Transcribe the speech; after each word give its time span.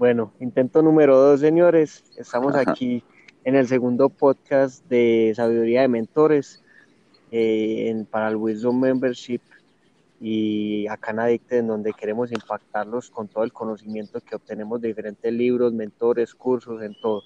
Bueno, 0.00 0.32
intento 0.40 0.80
número 0.80 1.14
dos, 1.14 1.40
señores. 1.40 2.02
Estamos 2.16 2.54
aquí 2.54 3.04
en 3.44 3.54
el 3.54 3.68
segundo 3.68 4.08
podcast 4.08 4.82
de 4.86 5.30
Sabiduría 5.36 5.82
de 5.82 5.88
Mentores 5.88 6.64
eh, 7.30 8.06
para 8.10 8.28
el 8.28 8.36
Wisdom 8.36 8.80
Membership 8.80 9.42
y 10.18 10.86
acá 10.86 11.10
en 11.10 11.18
Adicte, 11.18 11.58
en 11.58 11.66
donde 11.66 11.92
queremos 11.92 12.32
impactarlos 12.32 13.10
con 13.10 13.28
todo 13.28 13.44
el 13.44 13.52
conocimiento 13.52 14.22
que 14.22 14.36
obtenemos 14.36 14.80
de 14.80 14.88
diferentes 14.88 15.30
libros, 15.30 15.74
mentores, 15.74 16.34
cursos, 16.34 16.82
en 16.82 16.98
todo. 16.98 17.20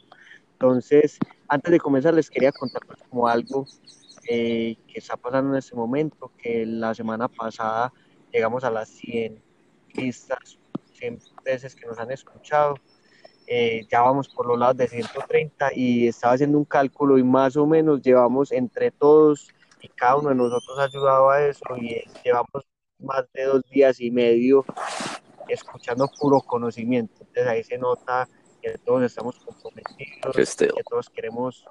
Entonces, 0.54 1.20
antes 1.46 1.70
de 1.70 1.78
comenzar, 1.78 2.12
les 2.14 2.28
quería 2.28 2.50
contar 2.50 2.82
pues, 2.88 2.98
como 3.08 3.28
algo 3.28 3.68
eh, 4.28 4.74
que 4.88 4.98
está 4.98 5.16
pasando 5.16 5.52
en 5.52 5.58
este 5.58 5.76
momento, 5.76 6.32
que 6.42 6.66
la 6.66 6.92
semana 6.92 7.28
pasada 7.28 7.92
llegamos 8.32 8.64
a 8.64 8.70
las 8.72 8.88
100 8.88 9.40
vistas, 9.94 10.58
100 10.94 11.18
veces 11.44 11.74
que 11.74 11.86
nos 11.86 11.98
han 11.98 12.10
escuchado. 12.10 12.76
Eh, 13.46 13.86
ya 13.90 14.00
vamos 14.00 14.28
por 14.28 14.46
los 14.46 14.58
lados 14.58 14.78
de 14.78 14.88
130 14.88 15.70
y 15.74 16.08
estaba 16.08 16.34
haciendo 16.34 16.56
un 16.56 16.64
cálculo 16.64 17.18
y 17.18 17.22
más 17.22 17.56
o 17.56 17.66
menos 17.66 18.00
llevamos 18.00 18.50
entre 18.52 18.90
todos 18.90 19.48
y 19.82 19.88
cada 19.88 20.16
uno 20.16 20.30
de 20.30 20.34
nosotros 20.36 20.78
ha 20.78 20.84
ayudado 20.84 21.30
a 21.30 21.46
eso 21.46 21.76
y 21.76 22.02
llevamos 22.24 22.64
más 22.98 23.24
de 23.34 23.44
dos 23.44 23.62
días 23.70 24.00
y 24.00 24.10
medio 24.10 24.64
escuchando 25.48 26.08
puro 26.18 26.40
conocimiento. 26.40 27.14
Entonces 27.20 27.46
ahí 27.46 27.62
se 27.62 27.76
nota 27.76 28.26
que 28.62 28.78
todos 28.78 29.02
estamos 29.02 29.38
comprometidos, 29.40 30.56
que 30.56 30.82
todos 30.88 31.10
queremos 31.10 31.66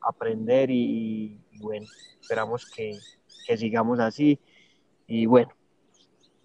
aprender 0.00 0.70
y, 0.70 1.40
bueno, 1.60 1.86
esperamos 2.20 2.68
que, 2.68 2.98
que, 3.46 3.56
sigamos 3.56 4.00
así. 4.00 4.40
Y 5.06 5.26
bueno, 5.26 5.50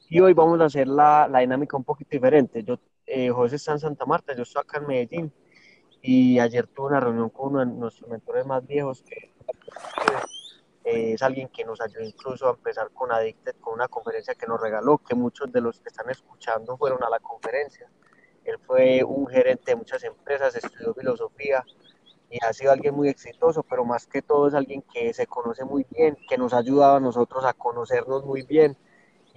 y 0.09 0.19
hoy 0.19 0.33
vamos 0.33 0.59
a 0.61 0.65
hacer 0.65 0.87
la, 0.87 1.27
la 1.27 1.39
dinámica 1.39 1.77
un 1.77 1.83
poquito 1.83 2.09
diferente. 2.11 2.63
Yo, 2.63 2.79
eh, 3.05 3.29
José 3.29 3.57
está 3.57 3.73
en 3.73 3.79
Santa 3.79 4.05
Marta, 4.05 4.33
yo 4.35 4.43
estoy 4.43 4.61
acá 4.61 4.79
en 4.79 4.87
Medellín 4.87 5.33
y 6.01 6.39
ayer 6.39 6.67
tuve 6.67 6.87
una 6.87 6.99
reunión 6.99 7.29
con 7.29 7.49
uno 7.49 7.59
de 7.59 7.65
nuestros 7.65 8.09
mentores 8.09 8.45
más 8.45 8.65
viejos 8.65 9.03
que 9.03 9.33
es 10.83 11.21
alguien 11.21 11.49
que 11.49 11.65
nos 11.65 11.81
ayudó 11.81 12.01
incluso 12.01 12.47
a 12.47 12.51
empezar 12.51 12.91
con 12.91 13.11
Addicted, 13.11 13.55
con 13.59 13.73
una 13.73 13.89
conferencia 13.89 14.35
que 14.35 14.47
nos 14.47 14.61
regaló, 14.61 14.99
que 14.99 15.15
muchos 15.15 15.51
de 15.51 15.59
los 15.59 15.81
que 15.81 15.89
están 15.89 16.09
escuchando 16.09 16.77
fueron 16.77 17.03
a 17.03 17.09
la 17.09 17.19
conferencia. 17.19 17.89
Él 18.45 18.57
fue 18.65 19.03
un 19.03 19.27
gerente 19.27 19.71
de 19.71 19.75
muchas 19.75 20.01
empresas, 20.05 20.55
estudió 20.55 20.93
filosofía 20.93 21.65
y 22.29 22.41
ha 22.41 22.53
sido 22.53 22.71
alguien 22.71 22.95
muy 22.95 23.09
exitoso, 23.09 23.63
pero 23.63 23.83
más 23.83 24.07
que 24.07 24.21
todo 24.21 24.47
es 24.47 24.53
alguien 24.53 24.81
que 24.81 25.13
se 25.13 25.27
conoce 25.27 25.65
muy 25.65 25.85
bien, 25.89 26.17
que 26.29 26.37
nos 26.37 26.53
ha 26.53 26.59
ayudado 26.59 26.95
a 26.95 26.99
nosotros 27.01 27.43
a 27.43 27.51
conocernos 27.51 28.23
muy 28.23 28.43
bien 28.43 28.77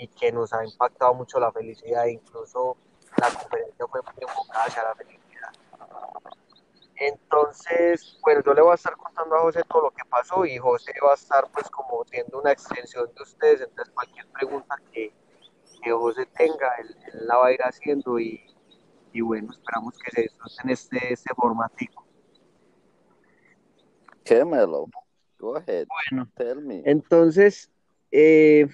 y 0.01 0.09
que 0.09 0.33
nos 0.33 0.53
ha 0.53 0.65
impactado 0.65 1.15
mucho 1.15 1.39
la 1.39 1.53
felicidad. 1.53 2.07
Incluso 2.07 2.77
la 3.17 3.29
conferencia 3.29 3.87
fue 3.87 4.01
muy 4.03 4.15
enfocada 4.23 4.65
hacia 4.65 4.83
la 4.83 4.95
felicidad 4.95 5.21
entonces, 7.01 8.19
bueno, 8.23 8.43
yo 8.45 8.53
le 8.53 8.61
voy 8.61 8.73
a 8.73 8.75
estar 8.75 8.95
contando 8.95 9.35
a 9.35 9.41
José 9.41 9.63
todo 9.67 9.85
lo 9.85 9.91
que 9.91 10.05
pasó 10.09 10.45
y 10.45 10.59
José 10.59 10.93
va 11.03 11.13
a 11.13 11.15
estar 11.15 11.51
pues 11.51 11.69
como 11.71 12.05
siendo 12.05 12.39
una 12.39 12.53
extensión 12.53 13.11
de 13.17 13.23
ustedes, 13.23 13.63
entonces 13.63 13.93
cualquier 13.95 14.27
pregunta 14.29 14.77
que, 14.93 15.11
que 15.83 15.93
José 15.93 16.27
tenga, 16.37 16.75
él, 16.79 16.95
la 17.27 17.39
va 17.39 17.47
a 17.47 17.53
ir 17.53 17.61
haciendo 17.63 18.19
y, 18.19 18.45
y 19.15 19.23
bueno, 19.23 19.51
esperamos 19.51 19.97
que 19.99 20.11
se 20.11 20.23
disfruten 20.23 20.69
este, 20.69 21.15
este 21.15 21.35
formativo. 21.35 22.05
Quémelo. 24.23 24.87
Go 25.39 25.57
ahead. 25.57 25.87
Bueno, 26.11 26.29
Tell 26.37 26.61
me. 26.61 26.83
entonces, 26.85 27.71
eh, 28.13 28.69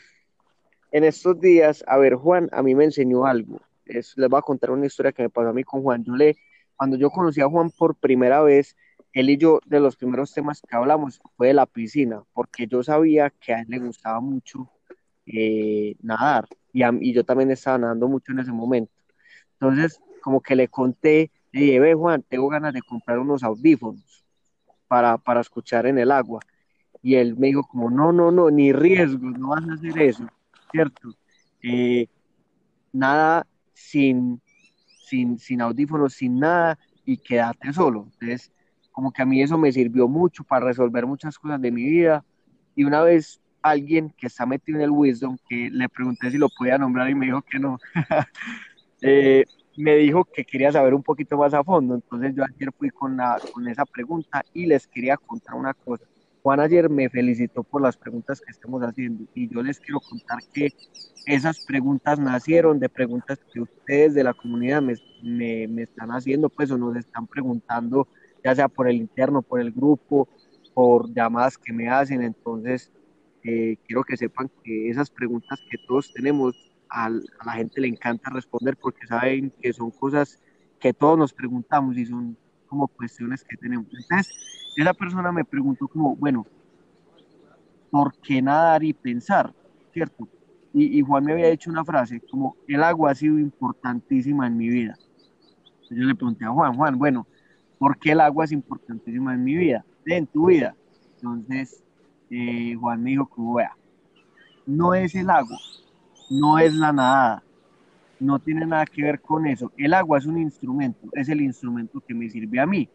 en 0.97 1.05
estos 1.05 1.39
días, 1.39 1.85
a 1.87 1.99
ver, 1.99 2.15
Juan, 2.15 2.49
a 2.53 2.63
mí 2.63 2.75
me 2.75 2.85
enseñó 2.85 3.27
algo. 3.27 3.61
Es, 3.85 4.15
les 4.17 4.31
voy 4.31 4.39
a 4.39 4.43
contar 4.43 4.71
una 4.71 4.87
historia 4.87 5.13
que 5.13 5.25
me 5.25 5.29
pasó 5.29 5.51
a 5.51 5.53
mí 5.53 5.63
con 5.63 5.83
Juan. 5.83 6.03
Yo 6.03 6.17
le, 6.17 6.39
cuando 6.75 6.97
yo 6.97 7.11
conocí 7.11 7.43
a 7.43 7.49
Juan 7.49 7.71
por 7.71 7.97
primera 7.97 8.41
vez, 8.41 8.75
él 9.13 9.29
y 9.29 9.37
yo, 9.37 9.61
de 9.67 9.79
los 9.79 9.95
primeros 9.95 10.33
temas 10.33 10.63
que 10.63 10.75
hablamos 10.75 11.21
fue 11.37 11.49
de 11.49 11.53
la 11.53 11.67
piscina, 11.67 12.23
porque 12.33 12.67
yo 12.67 12.83
sabía 12.83 13.29
que 13.29 13.53
a 13.53 13.61
él 13.61 13.67
le 13.69 13.79
gustaba 13.79 14.21
mucho 14.21 14.71
eh, 15.27 15.97
nadar 16.01 16.47
y, 16.73 17.13
yo 17.13 17.25
también 17.25 17.51
estaba 17.51 17.77
nadando 17.77 18.09
mucho 18.09 18.33
en 18.33 18.39
ese 18.39 18.53
momento. 18.53 18.93
Entonces, 19.61 20.01
como 20.23 20.41
que 20.41 20.57
le 20.57 20.69
conté, 20.69 21.31
le 21.53 21.61
dije, 21.61 21.79
ve 21.79 21.93
Juan, 21.93 22.23
tengo 22.23 22.49
ganas 22.49 22.73
de 22.73 22.81
comprar 22.81 23.19
unos 23.19 23.43
audífonos 23.43 24.25
para, 24.89 25.19
para 25.19 25.43
escuchar 25.43 25.85
en 25.87 25.99
el 25.99 26.11
agua. 26.11 26.41
Y 27.03 27.17
él 27.17 27.37
me 27.37 27.49
dijo 27.49 27.65
como, 27.69 27.91
no, 27.91 28.13
no, 28.13 28.31
no, 28.31 28.51
ni 28.51 28.73
riesgo, 28.73 29.29
no 29.29 29.51
vas 29.51 29.69
a 29.69 29.75
hacer 29.75 29.99
eso, 29.99 30.27
¿cierto? 30.77 31.09
Eh, 31.63 32.07
nada 32.93 33.47
sin, 33.73 34.41
sin, 35.09 35.39
sin 35.39 35.63
audífonos, 35.63 36.15
sin 36.15 36.39
nada 36.39 36.79
y 37.05 37.17
quédate 37.17 37.73
solo. 37.73 38.09
Entonces, 38.13 38.53
como 38.93 39.11
que 39.13 39.23
a 39.23 39.27
mí 39.27 39.43
eso 39.43 39.57
me 39.57 39.73
sirvió 39.73 40.07
mucho 40.07 40.45
para 40.45 40.67
resolver 40.67 41.07
muchas 41.07 41.39
cosas 41.39 41.61
de 41.63 41.71
mi 41.71 41.85
vida. 41.85 42.25
Y 42.75 42.85
una 42.85 43.01
vez 43.03 43.41
alguien 43.63 44.13
que 44.19 44.27
está 44.27 44.45
metido 44.45 44.79
en 44.79 44.85
el 44.85 44.91
Wisdom, 44.91 45.39
que 45.49 45.71
le 45.71 45.89
pregunté 45.89 46.31
si 46.31 46.39
lo 46.39 46.49
podía 46.51 46.79
nombrar 46.79 47.09
y 47.09 47.15
me 47.15 47.27
dijo 47.27 47.43
que 47.43 47.59
no, 47.59 47.79
eh, 49.01 49.45
me 49.77 49.97
dijo 49.97 50.25
que 50.27 50.45
quería 50.45 50.73
saber 50.73 50.95
un 50.95 51.03
poquito 51.03 51.39
más 51.39 51.55
a 51.55 51.65
fondo. 51.65 51.95
Entonces 51.95 52.35
yo 52.35 52.45
ayer 52.45 52.71
fui 52.79 52.91
con, 52.91 53.17
la, 53.17 53.41
con 53.53 53.67
esa 53.69 53.87
pregunta 53.87 54.45
y 54.53 54.67
les 54.67 54.87
quería 54.87 55.17
contar 55.17 55.55
una 55.57 55.73
cosa. 55.73 56.05
Juan 56.47 56.61
ayer 56.61 56.89
me 56.89 57.11
felicitó 57.11 57.65
por 57.65 57.83
las 57.83 57.97
preguntas 57.97 58.41
que 58.41 58.53
estamos 58.53 58.81
haciendo 58.83 59.25
y 59.35 59.49
yo 59.53 59.65
les 59.65 59.81
quiero 59.81 59.99
contar 59.99 60.39
que 60.53 60.73
esas 61.27 61.59
preguntas 61.59 62.21
nacieron 62.21 62.79
de 62.79 62.89
preguntas 62.89 63.41
que 63.53 63.63
ustedes 63.63 64.15
de 64.15 64.23
la 64.23 64.33
comunidad 64.33 64.81
me, 64.81 64.95
me, 65.67 65.83
están 65.83 66.11
haciendo, 66.11 66.49
pues 66.49 66.71
o 66.71 66.79
nos 66.79 66.95
están 66.95 67.27
preguntando, 67.27 68.07
ya 68.45 68.55
sea 68.55 68.69
por 68.69 68.89
el 68.89 68.95
interno, 68.95 69.43
por 69.43 69.61
el 69.61 69.73
grupo, 69.73 70.29
por 70.73 71.13
llamadas 71.13 71.59
que 71.59 71.73
me 71.73 71.89
hacen. 71.89 72.23
Entonces, 72.23 72.93
eh, 73.43 73.77
quiero 73.85 74.05
que 74.05 74.17
sepan 74.17 74.49
que 74.63 74.89
esas 74.89 75.11
preguntas 75.11 75.59
que 75.69 75.79
todos 75.79 76.13
tenemos, 76.13 76.55
a 76.89 77.11
la 77.11 77.53
gente 77.55 77.81
le 77.81 77.89
encanta 77.89 78.31
responder 78.31 78.77
porque 78.77 79.05
saben 79.09 79.53
que 79.61 79.73
son 79.73 79.91
cosas 79.91 80.41
que 80.79 80.93
todos 80.93 81.19
nos 81.19 81.33
preguntamos 81.33 81.97
y 81.97 82.07
son 82.07 82.37
como 82.77 82.89
cuestiones 82.89 83.43
que 83.43 83.57
tenemos. 83.57 83.87
Entonces, 83.87 84.35
esa 84.77 84.93
persona 84.93 85.33
me 85.33 85.45
preguntó 85.45 85.89
como, 85.89 86.15
bueno, 86.17 86.47
¿por 87.91 88.15
qué 88.19 88.43
nadar 88.43 88.85
y 88.85 88.93
pensar? 88.93 89.55
¿Cierto? 89.93 90.29
Y, 90.75 91.01
Juan 91.01 91.25
me 91.25 91.33
había 91.33 91.49
dicho 91.49 91.71
una 91.71 91.87
frase 91.87 92.21
como, 92.31 92.55
el 92.69 92.83
agua 92.83 93.13
ha 93.13 93.15
sido 93.15 93.39
importantísima 93.39 94.47
en 94.47 94.59
mi 94.59 94.69
vida. 94.69 94.95
Entonces 95.65 95.97
yo 95.97 96.05
le 96.05 96.15
pregunté 96.15 96.45
a 96.45 96.51
Juan, 96.51 96.77
Juan, 96.77 96.99
bueno, 96.99 97.27
¿por 97.79 97.99
qué 97.99 98.13
el 98.13 98.21
agua 98.21 98.45
es 98.45 98.53
importantísima 98.53 99.33
en 99.33 99.43
mi 99.43 99.57
vida? 99.57 99.87
En 100.05 100.27
tu 100.27 100.49
vida. 100.49 100.77
Entonces, 101.15 101.83
eh, 102.29 102.75
Juan 102.79 103.03
me 103.03 103.11
dijo 103.11 103.27
como, 103.27 103.55
vea, 103.55 103.75
no 104.67 104.93
es 104.93 105.15
el 105.15 105.31
agua, 105.31 105.57
no 106.29 106.59
es 106.59 106.75
la 106.75 106.93
nadada, 106.93 107.43
no 108.19 108.39
tiene 108.39 108.67
nada 108.67 108.87
que 108.87 109.03
ver 109.03 109.21
con 109.21 109.47
eso. 109.47 109.73
El 109.77 109.95
agua 109.95 110.19
es 110.19 110.27
un 110.27 110.39
instrumento, 110.39 111.09
es 111.13 111.29
el 111.29 111.41
instrumento 111.41 112.01
que 112.01 112.15
me 112.15 112.29
sirve 112.29 112.61
a 112.61 112.67
mí. 112.67 112.89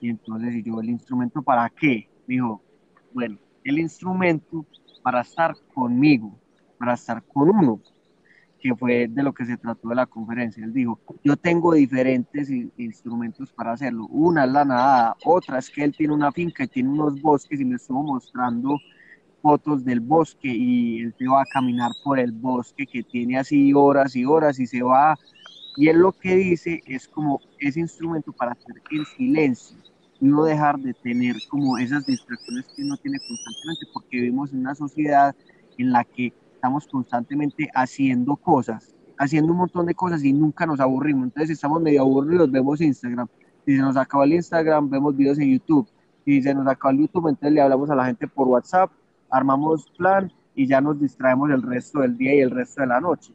Y 0.00 0.10
entonces, 0.10 0.54
y 0.54 0.62
yo, 0.62 0.80
¿el 0.80 0.90
instrumento 0.90 1.42
para 1.42 1.68
qué? 1.70 2.08
Dijo, 2.26 2.62
bueno, 3.12 3.38
el 3.64 3.78
instrumento 3.78 4.66
para 5.02 5.20
estar 5.20 5.54
conmigo, 5.74 6.38
para 6.78 6.94
estar 6.94 7.22
con 7.22 7.50
uno, 7.50 7.80
que 8.62 8.74
fue 8.76 9.08
de 9.08 9.22
lo 9.22 9.32
que 9.32 9.44
se 9.44 9.56
trató 9.56 9.88
de 9.88 9.96
la 9.96 10.06
conferencia. 10.06 10.64
Él 10.64 10.72
dijo, 10.72 11.00
yo 11.24 11.36
tengo 11.36 11.74
diferentes 11.74 12.48
instrumentos 12.76 13.52
para 13.52 13.72
hacerlo. 13.72 14.06
Una 14.06 14.44
es 14.44 14.52
la 14.52 14.64
nadada, 14.64 15.16
otra 15.24 15.58
es 15.58 15.68
que 15.68 15.82
él 15.82 15.94
tiene 15.96 16.14
una 16.14 16.30
finca 16.30 16.64
y 16.64 16.68
tiene 16.68 16.90
unos 16.90 17.20
bosques 17.20 17.60
y 17.60 17.64
me 17.64 17.76
estuvo 17.76 18.02
mostrando 18.02 18.78
fotos 19.42 19.84
del 19.84 20.00
bosque 20.00 20.48
y 20.48 21.00
él 21.00 21.14
se 21.18 21.26
va 21.28 21.42
a 21.42 21.46
caminar 21.52 21.90
por 22.04 22.18
el 22.18 22.32
bosque 22.32 22.86
que 22.86 23.02
tiene 23.02 23.38
así 23.38 23.74
horas 23.74 24.16
y 24.16 24.24
horas 24.24 24.58
y 24.58 24.66
se 24.66 24.82
va 24.82 25.18
y 25.76 25.88
él 25.88 25.98
lo 25.98 26.12
que 26.12 26.36
dice 26.36 26.80
es 26.86 27.08
como 27.08 27.40
ese 27.58 27.80
instrumento 27.80 28.32
para 28.32 28.52
estar 28.52 28.76
en 28.90 29.04
silencio 29.04 29.76
no 30.22 30.44
dejar 30.44 30.78
de 30.78 30.94
tener 30.94 31.34
como 31.50 31.78
esas 31.78 32.06
distracciones 32.06 32.66
que 32.76 32.82
uno 32.84 32.96
tiene 32.96 33.18
constantemente, 33.18 33.86
porque 33.92 34.16
vivimos 34.18 34.52
en 34.52 34.60
una 34.60 34.74
sociedad 34.76 35.34
en 35.78 35.90
la 35.90 36.04
que 36.04 36.32
estamos 36.54 36.86
constantemente 36.86 37.68
haciendo 37.74 38.36
cosas, 38.36 38.94
haciendo 39.18 39.50
un 39.50 39.58
montón 39.58 39.84
de 39.84 39.94
cosas 39.94 40.22
y 40.22 40.32
nunca 40.32 40.64
nos 40.64 40.78
aburrimos. 40.78 41.24
Entonces 41.24 41.50
estamos 41.50 41.82
medio 41.82 42.02
aburridos, 42.02 42.52
vemos 42.52 42.80
Instagram. 42.80 43.26
Si 43.66 43.74
se 43.74 43.82
nos 43.82 43.96
acaba 43.96 44.24
el 44.24 44.34
Instagram, 44.34 44.88
vemos 44.88 45.16
videos 45.16 45.40
en 45.40 45.50
YouTube. 45.54 45.88
Si 46.24 46.40
se 46.40 46.54
nos 46.54 46.68
acaba 46.68 46.92
el 46.92 47.00
YouTube, 47.00 47.26
entonces 47.26 47.52
le 47.52 47.60
hablamos 47.60 47.90
a 47.90 47.96
la 47.96 48.04
gente 48.06 48.28
por 48.28 48.46
WhatsApp, 48.46 48.92
armamos 49.32 49.90
plan 49.96 50.30
y 50.54 50.66
ya 50.66 50.80
nos 50.80 51.00
distraemos 51.00 51.50
el 51.50 51.62
resto 51.62 52.00
del 52.00 52.16
día 52.16 52.34
y 52.34 52.40
el 52.40 52.50
resto 52.50 52.82
de 52.82 52.86
la 52.86 53.00
noche. 53.00 53.32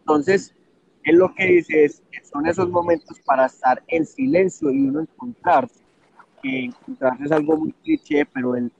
Entonces, 0.00 0.54
él 1.02 1.16
lo 1.16 1.34
que 1.34 1.46
dice 1.46 1.84
es 1.84 2.02
son 2.30 2.46
esos 2.46 2.70
momentos 2.70 3.18
para 3.26 3.46
estar 3.46 3.82
en 3.88 4.06
silencio 4.06 4.70
y 4.70 4.88
uno 4.88 5.00
encontrarse. 5.00 5.82
Encontrarse 6.42 7.24
es 7.24 7.32
algo 7.32 7.56
muy 7.56 7.72
cliché, 7.72 8.24
pero 8.26 8.54
él, 8.54 8.72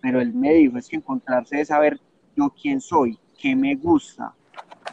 pero 0.00 0.20
él 0.20 0.32
me 0.32 0.54
dijo, 0.54 0.78
es 0.78 0.88
que 0.88 0.96
encontrarse 0.96 1.60
es 1.60 1.68
saber 1.68 2.00
yo 2.36 2.50
quién 2.60 2.80
soy, 2.80 3.18
qué 3.38 3.54
me 3.54 3.74
gusta, 3.74 4.34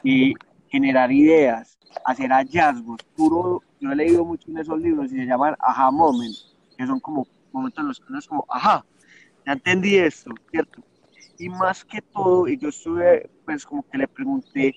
y 0.03 0.33
generar 0.67 1.11
ideas, 1.11 1.77
hacer 2.05 2.31
hallazgos, 2.31 3.01
puro, 3.15 3.63
yo 3.79 3.91
he 3.91 3.95
leído 3.95 4.25
mucho 4.25 4.49
en 4.49 4.57
esos 4.57 4.79
libros 4.79 5.11
y 5.11 5.15
se 5.15 5.25
llaman 5.25 5.55
aha 5.59 5.91
moment, 5.91 6.35
que 6.77 6.85
son 6.85 6.99
como 6.99 7.27
momentos 7.51 7.81
en 7.81 7.87
los 7.87 7.99
que 7.99 8.05
uno 8.09 8.19
es 8.19 8.27
como, 8.27 8.45
ajá, 8.49 8.85
ya 9.45 9.53
entendí 9.53 9.97
esto, 9.97 10.31
¿cierto? 10.49 10.83
Y 11.37 11.49
más 11.49 11.83
que 11.83 12.01
todo, 12.01 12.47
yo 12.47 12.69
estuve, 12.69 13.29
pues 13.45 13.65
como 13.65 13.83
que 13.89 13.97
le 13.97 14.07
pregunté 14.07 14.75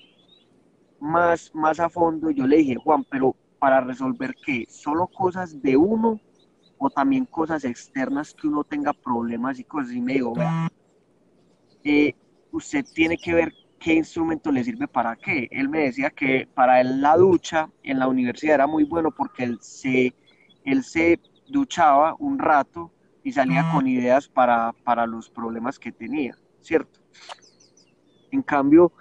más, 0.99 1.51
más 1.53 1.79
a 1.79 1.89
fondo, 1.89 2.31
yo 2.31 2.47
le 2.47 2.57
dije, 2.57 2.75
Juan, 2.75 3.05
pero 3.09 3.35
para 3.59 3.81
resolver 3.81 4.33
qué, 4.45 4.65
solo 4.69 5.07
cosas 5.07 5.61
de 5.61 5.77
uno 5.77 6.19
o 6.77 6.89
también 6.89 7.25
cosas 7.25 7.63
externas 7.65 8.33
que 8.33 8.47
uno 8.47 8.63
tenga 8.63 8.93
problemas 8.93 9.59
y 9.59 9.63
cosas, 9.63 9.93
y 9.93 10.01
me 10.01 10.21
vea, 10.21 10.71
eh, 11.83 12.15
usted 12.51 12.85
tiene 12.93 13.17
que 13.17 13.33
ver 13.33 13.53
qué 13.79 13.93
instrumento 13.93 14.51
le 14.51 14.63
sirve 14.63 14.87
para 14.87 15.15
qué. 15.15 15.47
Él 15.51 15.69
me 15.69 15.83
decía 15.83 16.09
que 16.09 16.47
para 16.53 16.81
él 16.81 17.01
la 17.01 17.15
ducha 17.17 17.69
en 17.83 17.99
la 17.99 18.07
universidad 18.07 18.55
era 18.55 18.67
muy 18.67 18.83
bueno 18.83 19.11
porque 19.11 19.43
él 19.43 19.59
se, 19.61 20.13
él 20.63 20.83
se 20.83 21.19
duchaba 21.47 22.15
un 22.17 22.39
rato 22.39 22.91
y 23.25 23.33
salía 23.33 23.69
con 23.73 23.87
ideas 23.87 24.29
para, 24.29 24.71
para 24.83 25.07
los 25.07 25.31
problemas 25.31 25.79
que 25.79 25.91
tenía, 25.91 26.37
¿cierto? 26.61 27.01
En 28.31 28.43
cambio, 28.43 28.93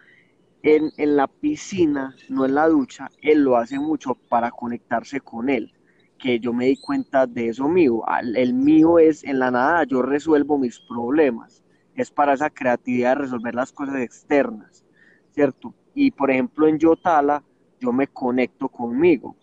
en, 0.63 0.91
en, 0.97 1.15
la 1.15 1.29
piscina, 1.29 2.17
no 2.31 2.47
en 2.47 2.55
la 2.55 2.67
ducha, 2.67 3.11
él 3.21 3.45
lo 3.45 3.59
hace 3.59 3.79
mucho 3.79 4.15
para 4.15 4.51
conectarse 4.51 5.21
con 5.21 5.51
él, 5.51 5.75
que 6.19 6.41
yo 6.41 6.55
me 6.55 6.65
di 6.65 6.77
cuenta 6.77 7.27
de 7.27 7.51
eso 7.51 7.69
mío. 7.69 8.03
El 8.35 8.55
mío 8.55 8.99
es 8.99 9.25
en 9.25 9.39
la 9.39 9.51
nada, 9.51 9.85
yo 9.85 10.01
resuelvo 10.01 10.59
mis 10.59 10.81
problemas 10.81 11.63
es 11.95 12.11
para 12.11 12.33
esa 12.33 12.51
creatividad 12.51 13.11
de 13.11 13.23
resolver 13.23 13.55
las 13.55 13.73
cosas 13.73 13.97
externas, 13.97 14.85
¿cierto? 15.33 15.75
Y 15.95 16.11
por 16.11 16.31
ejemplo 16.31 16.67
en 16.67 16.79
Yotala 16.79 17.45
yo 17.79 17.93
me 17.93 18.09
conecto 18.09 18.69
conmigo, 18.69 19.37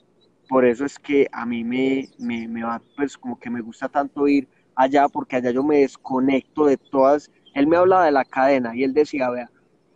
por 0.50 0.66
eso 0.66 0.86
es 0.86 1.00
que 1.00 1.27
a 1.31 1.45
mí 1.45 1.63
me, 1.63 2.10
me, 2.18 2.48
me 2.48 2.63
va, 2.63 2.81
pues 2.98 3.18
como 3.18 3.39
que 3.39 3.50
me 3.50 3.62
gusta 3.62 3.88
tanto 3.88 4.27
ir 4.27 4.50
allá, 4.75 5.07
porque 5.09 5.35
allá 5.35 5.51
yo 5.51 5.63
me 5.63 5.79
desconecto 5.79 6.65
de 6.65 6.77
todas, 6.77 7.29
él 7.53 7.68
me 7.68 7.77
hablaba 7.77 8.06
de 8.06 8.12
la 8.12 8.25
cadena 8.25 8.75
y 8.75 8.83
él 8.83 8.94
decía, 8.94 9.29
vea, 9.29 9.50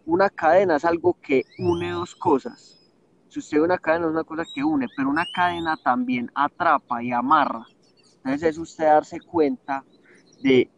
una 0.06 0.30
cadena 0.30 0.76
es 0.76 0.86
algo 0.86 1.18
que 1.22 1.44
une 1.58 1.92
dos 1.92 2.16
cosas. 2.16 2.94
Si 3.30 3.40
usted 3.40 3.58
ve 3.58 3.64
una 3.64 3.78
cadena 3.78 4.06
es 4.06 4.12
una 4.12 4.24
cosa 4.24 4.44
que 4.54 4.64
une, 4.64 4.88
pero 4.96 5.10
una 5.10 5.26
cadena 5.34 5.78
también 5.84 6.32
atrapa 6.36 7.04
y 7.04 7.12
amarra. 7.12 7.66
Entonces 8.18 8.44
es 8.44 8.58
usted 8.58 8.86
darse 8.86 9.20
cuenta 9.20 9.84
de 10.42 10.70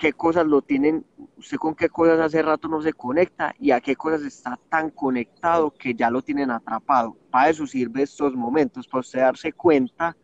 qué 0.00 0.14
cosas 0.14 0.46
lo 0.46 0.62
tienen, 0.62 1.04
usted 1.36 1.58
con 1.58 1.74
qué 1.74 1.90
cosas 1.90 2.18
hace 2.20 2.40
rato 2.40 2.68
no 2.68 2.80
se 2.80 2.94
conecta 2.94 3.54
y 3.58 3.70
a 3.70 3.80
qué 3.80 3.94
cosas 3.94 4.22
está 4.22 4.58
tan 4.70 4.90
conectado 4.90 5.70
que 5.72 5.94
ya 5.94 6.10
lo 6.10 6.22
tienen 6.22 6.50
atrapado. 6.50 7.16
Para 7.30 7.50
eso 7.50 7.66
sirve 7.66 8.02
estos 8.02 8.34
momentos, 8.34 8.88
para 8.88 9.00
usted 9.00 9.20
darse 9.20 9.52
cuenta 9.52 10.16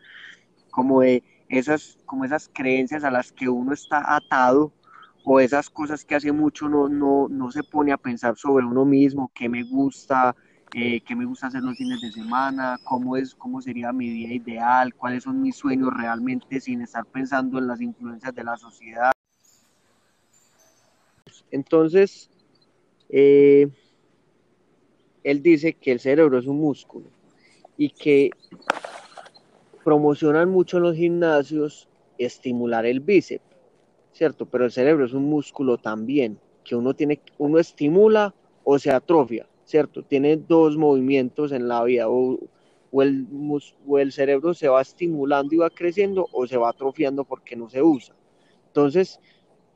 como 0.71 1.03
de 1.03 1.23
esas, 1.49 1.99
como 2.07 2.25
esas 2.25 2.51
creencias 2.53 3.05
a 3.05 3.11
las 3.11 3.33
que 3.33 3.49
uno 3.49 3.73
está 3.73 4.17
atado 4.17 4.73
o 5.25 5.41
esas 5.41 5.69
cosas 5.71 6.05
que 6.05 6.15
hace 6.15 6.33
mucho 6.33 6.69
no, 6.69 6.89
no, 6.89 7.29
no 7.29 7.51
se 7.51 7.63
pone 7.63 7.93
a 7.93 7.97
pensar 7.97 8.37
sobre 8.37 8.65
uno 8.65 8.85
mismo, 8.85 9.31
qué 9.35 9.49
me 9.49 9.65
gusta, 9.65 10.37
eh, 10.75 11.01
qué 11.01 11.17
me 11.17 11.25
gusta 11.25 11.49
hacer 11.49 11.63
los 11.63 11.77
fines 11.77 12.01
de 12.01 12.13
semana, 12.13 12.79
cómo, 12.85 13.17
es, 13.17 13.35
cómo 13.35 13.61
sería 13.61 13.93
mi 13.93 14.11
vida 14.11 14.35
ideal, 14.35 14.95
cuáles 14.95 15.25
son 15.25 15.41
mis 15.43 15.57
sueños 15.57 15.93
realmente 15.93 16.61
sin 16.61 16.83
estar 16.83 17.05
pensando 17.07 17.59
en 17.59 17.67
las 17.67 17.81
influencias 17.81 18.35
de 18.35 18.45
la 18.45 18.57
sociedad. 18.57 19.13
Entonces, 21.51 22.31
eh, 23.09 23.69
él 25.25 25.43
dice 25.43 25.75
que 25.75 25.93
el 25.93 26.01
cerebro 26.01 26.39
es 26.39 26.47
un 26.47 26.59
músculo 26.59 27.09
y 27.77 27.91
que 27.91 28.31
promocionan 29.87 30.51
mucho 30.51 30.79
en 30.79 30.83
los 30.83 30.97
gimnasios 30.97 31.89
estimular 32.19 32.85
el 32.87 32.99
bíceps, 32.99 33.45
¿cierto? 34.11 34.45
Pero 34.47 34.65
el 34.65 34.73
cerebro 34.73 35.05
es 35.05 35.13
un 35.13 35.27
músculo 35.27 35.79
también, 35.79 36.41
que 36.65 36.75
uno 36.75 36.93
tiene, 36.93 37.21
uno 37.39 37.61
estimula 37.61 38.35
o 38.65 38.81
se 38.81 38.91
atrofia, 38.91 39.47
¿cierto? 39.65 40.03
Tiene 40.03 40.39
dos 40.39 40.77
movimientos 40.77 41.53
en 41.53 41.69
la 41.69 41.85
vida, 41.85 42.09
o, 42.09 42.37
el, 43.01 43.29
o 43.87 43.99
el 44.01 44.11
cerebro 44.11 44.55
se 44.55 44.67
va 44.67 44.83
estimulando 44.83 45.55
y 45.55 45.59
va 45.59 45.71
creciendo, 45.71 46.27
o 46.33 46.49
se 46.49 46.57
va 46.57 46.71
atrofiando 46.71 47.25
porque 47.25 47.55
no 47.55 47.71
se 47.71 47.81
usa. 47.81 48.17
Entonces, 48.67 49.21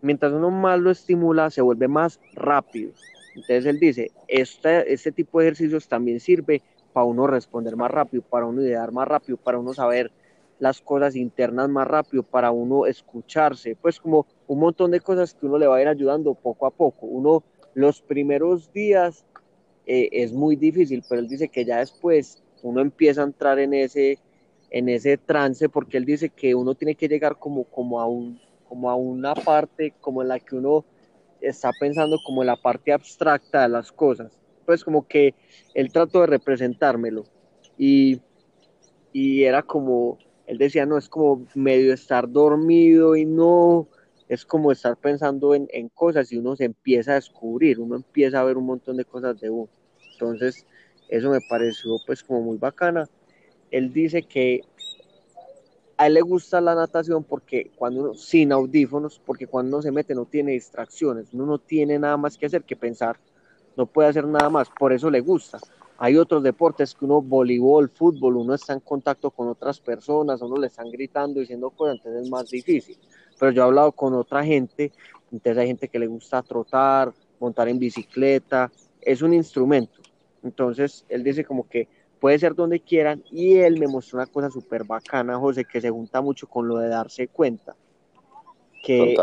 mientras 0.01 0.33
uno 0.33 0.51
más 0.51 0.81
lo 0.81 0.91
estimula, 0.91 1.51
se 1.51 1.63
vuelve 1.63 1.87
más 1.87 2.19
rápido. 2.33 2.91
Entonces 3.37 3.65
él 3.65 3.79
dice, 3.79 4.11
este, 4.27 4.93
este 4.93 5.13
tipo 5.13 5.39
de 5.39 5.47
ejercicios 5.47 5.87
también 5.87 6.19
sirve 6.19 6.63
para 6.93 7.07
uno 7.07 7.27
responder 7.27 7.77
más 7.77 7.91
rápido, 7.91 8.23
para 8.23 8.47
uno 8.47 8.63
idear 8.63 8.93
más 8.93 9.07
rápido, 9.07 9.37
para 9.37 9.59
uno 9.59 9.75
saber 9.75 10.11
las 10.59 10.81
cosas 10.81 11.17
internas 11.17 11.69
más 11.69 11.89
rápido, 11.89 12.23
para 12.23 12.51
uno 12.51 12.87
escucharse, 12.87 13.77
pues 13.77 13.99
como 13.99 14.27
un 14.47 14.61
montón 14.61 14.91
de 14.91 15.01
cosas 15.01 15.35
que 15.35 15.47
uno 15.47 15.59
le 15.59 15.67
va 15.67 15.77
a 15.77 15.83
ir 15.83 15.89
ayudando 15.89 16.35
poco 16.35 16.67
a 16.67 16.71
poco. 16.71 17.07
Uno 17.07 17.43
los 17.75 18.03
primeros 18.03 18.73
días 18.73 19.25
eh, 19.87 20.09
es 20.13 20.33
muy 20.33 20.57
difícil, 20.57 21.03
pero 21.09 21.21
él 21.21 21.29
dice 21.29 21.49
que 21.49 21.65
ya 21.65 21.79
después 21.79 22.43
uno 22.63 22.81
empieza 22.81 23.23
a 23.23 23.25
entrar 23.25 23.59
en 23.59 23.73
ese, 23.73 24.19
en 24.71 24.89
ese 24.89 25.17
trance, 25.17 25.69
porque 25.69 25.97
él 25.97 26.05
dice 26.05 26.29
que 26.29 26.55
uno 26.55 26.75
tiene 26.75 26.95
que 26.95 27.09
llegar 27.09 27.39
como, 27.39 27.65
como 27.65 28.01
a 28.01 28.07
un 28.07 28.39
como 28.71 28.89
a 28.89 28.95
una 28.95 29.35
parte 29.35 29.93
como 30.01 30.23
en 30.23 30.29
la 30.29 30.39
que 30.39 30.55
uno 30.55 30.85
está 31.41 31.73
pensando 31.81 32.19
como 32.25 32.43
en 32.43 32.47
la 32.47 32.57
parte 32.57 32.93
abstracta 32.93 33.63
de 33.63 33.69
las 33.69 33.91
cosas. 33.91 34.40
Pues 34.71 34.85
como 34.85 35.09
que 35.09 35.35
él 35.75 35.91
trató 35.91 36.21
de 36.21 36.29
representármelo 36.29 37.25
y, 37.77 38.21
y 39.13 39.43
era 39.43 39.65
como, 39.65 40.17
él 40.47 40.59
decía, 40.59 40.87
no, 40.87 40.97
es 40.97 41.09
como 41.09 41.45
medio 41.57 41.93
estar 41.93 42.31
dormido 42.31 43.17
y 43.17 43.25
no, 43.25 43.89
es 44.29 44.45
como 44.45 44.71
estar 44.71 44.97
pensando 44.97 45.57
en, 45.57 45.67
en 45.73 45.89
cosas 45.89 46.31
y 46.31 46.37
uno 46.37 46.55
se 46.55 46.67
empieza 46.67 47.11
a 47.11 47.15
descubrir, 47.17 47.81
uno 47.81 47.97
empieza 47.97 48.39
a 48.39 48.45
ver 48.45 48.57
un 48.57 48.67
montón 48.67 48.97
de 48.97 49.05
cosas 49.05 49.41
de 49.41 49.51
uno. 49.51 49.69
Entonces, 50.13 50.65
eso 51.09 51.31
me 51.31 51.41
pareció 51.41 51.97
pues 52.07 52.23
como 52.23 52.41
muy 52.41 52.57
bacana. 52.57 53.09
Él 53.73 53.93
dice 53.93 54.23
que 54.23 54.61
a 55.97 56.07
él 56.07 56.15
le 56.15 56.21
gusta 56.21 56.61
la 56.61 56.77
natación 56.77 57.25
porque 57.25 57.73
cuando 57.75 58.03
uno, 58.03 58.15
sin 58.15 58.53
audífonos, 58.53 59.21
porque 59.27 59.49
cuando 59.49 59.79
uno 59.79 59.83
se 59.83 59.91
mete 59.91 60.15
no 60.15 60.27
tiene 60.27 60.53
distracciones, 60.53 61.35
uno 61.35 61.45
no 61.45 61.59
tiene 61.59 61.99
nada 61.99 62.17
más 62.17 62.39
que 62.39 62.47
hacer 62.47 62.63
que 62.63 62.77
pensar, 62.77 63.19
no 63.81 63.87
puede 63.87 64.11
hacer 64.11 64.27
nada 64.27 64.51
más, 64.51 64.69
por 64.69 64.93
eso 64.93 65.11
le 65.11 65.21
gusta. 65.21 65.59
Hay 65.97 66.19
otros 66.19 66.43
deportes 66.43 66.95
que 66.95 67.07
uno, 67.07 67.23
voleibol, 67.23 67.89
fútbol, 67.89 68.37
uno 68.37 68.53
está 68.53 68.75
en 68.75 68.81
contacto 68.81 69.31
con 69.31 69.49
otras 69.49 69.81
personas, 69.81 70.43
uno 70.43 70.59
le 70.59 70.67
están 70.67 70.91
gritando, 70.91 71.41
diciendo 71.41 71.71
cosas, 71.71 71.97
entonces 71.97 72.25
es 72.25 72.31
más 72.31 72.51
difícil. 72.51 72.99
Pero 73.39 73.53
yo 73.53 73.63
he 73.63 73.65
hablado 73.65 73.93
con 73.93 74.13
otra 74.13 74.45
gente, 74.45 74.93
entonces 75.33 75.57
hay 75.57 75.67
gente 75.69 75.89
que 75.89 75.99
le 75.99 76.09
gusta 76.09 76.43
trotar, 76.43 77.11
montar 77.39 77.69
en 77.69 77.79
bicicleta, 77.79 78.71
es 79.01 79.23
un 79.23 79.33
instrumento. 79.33 80.03
Entonces 80.43 81.07
él 81.09 81.25
dice 81.25 81.43
como 81.43 81.67
que 81.67 81.89
puede 82.21 82.39
ser 82.39 82.55
donde 82.55 82.81
quieran. 82.81 83.25
Y 83.31 83.57
él 83.57 83.81
me 83.81 83.89
mostró 83.89 84.19
una 84.19 84.27
cosa 84.27 84.51
súper 84.51 84.85
bacana, 84.85 85.39
José, 85.39 85.65
que 85.65 85.81
se 85.81 85.89
junta 85.89 86.21
mucho 86.21 86.47
con 86.47 86.69
lo 86.69 86.77
de 86.77 86.89
darse 86.89 87.29
cuenta. 87.29 87.75
Que 88.83 89.17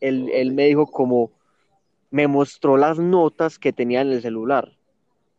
él, 0.00 0.28
él, 0.32 0.52
me 0.52 0.66
dijo 0.66 0.86
como, 0.88 1.30
me 2.12 2.28
mostró 2.28 2.76
las 2.76 2.98
notas 2.98 3.58
que 3.58 3.72
tenía 3.72 4.02
en 4.02 4.12
el 4.12 4.20
celular. 4.20 4.70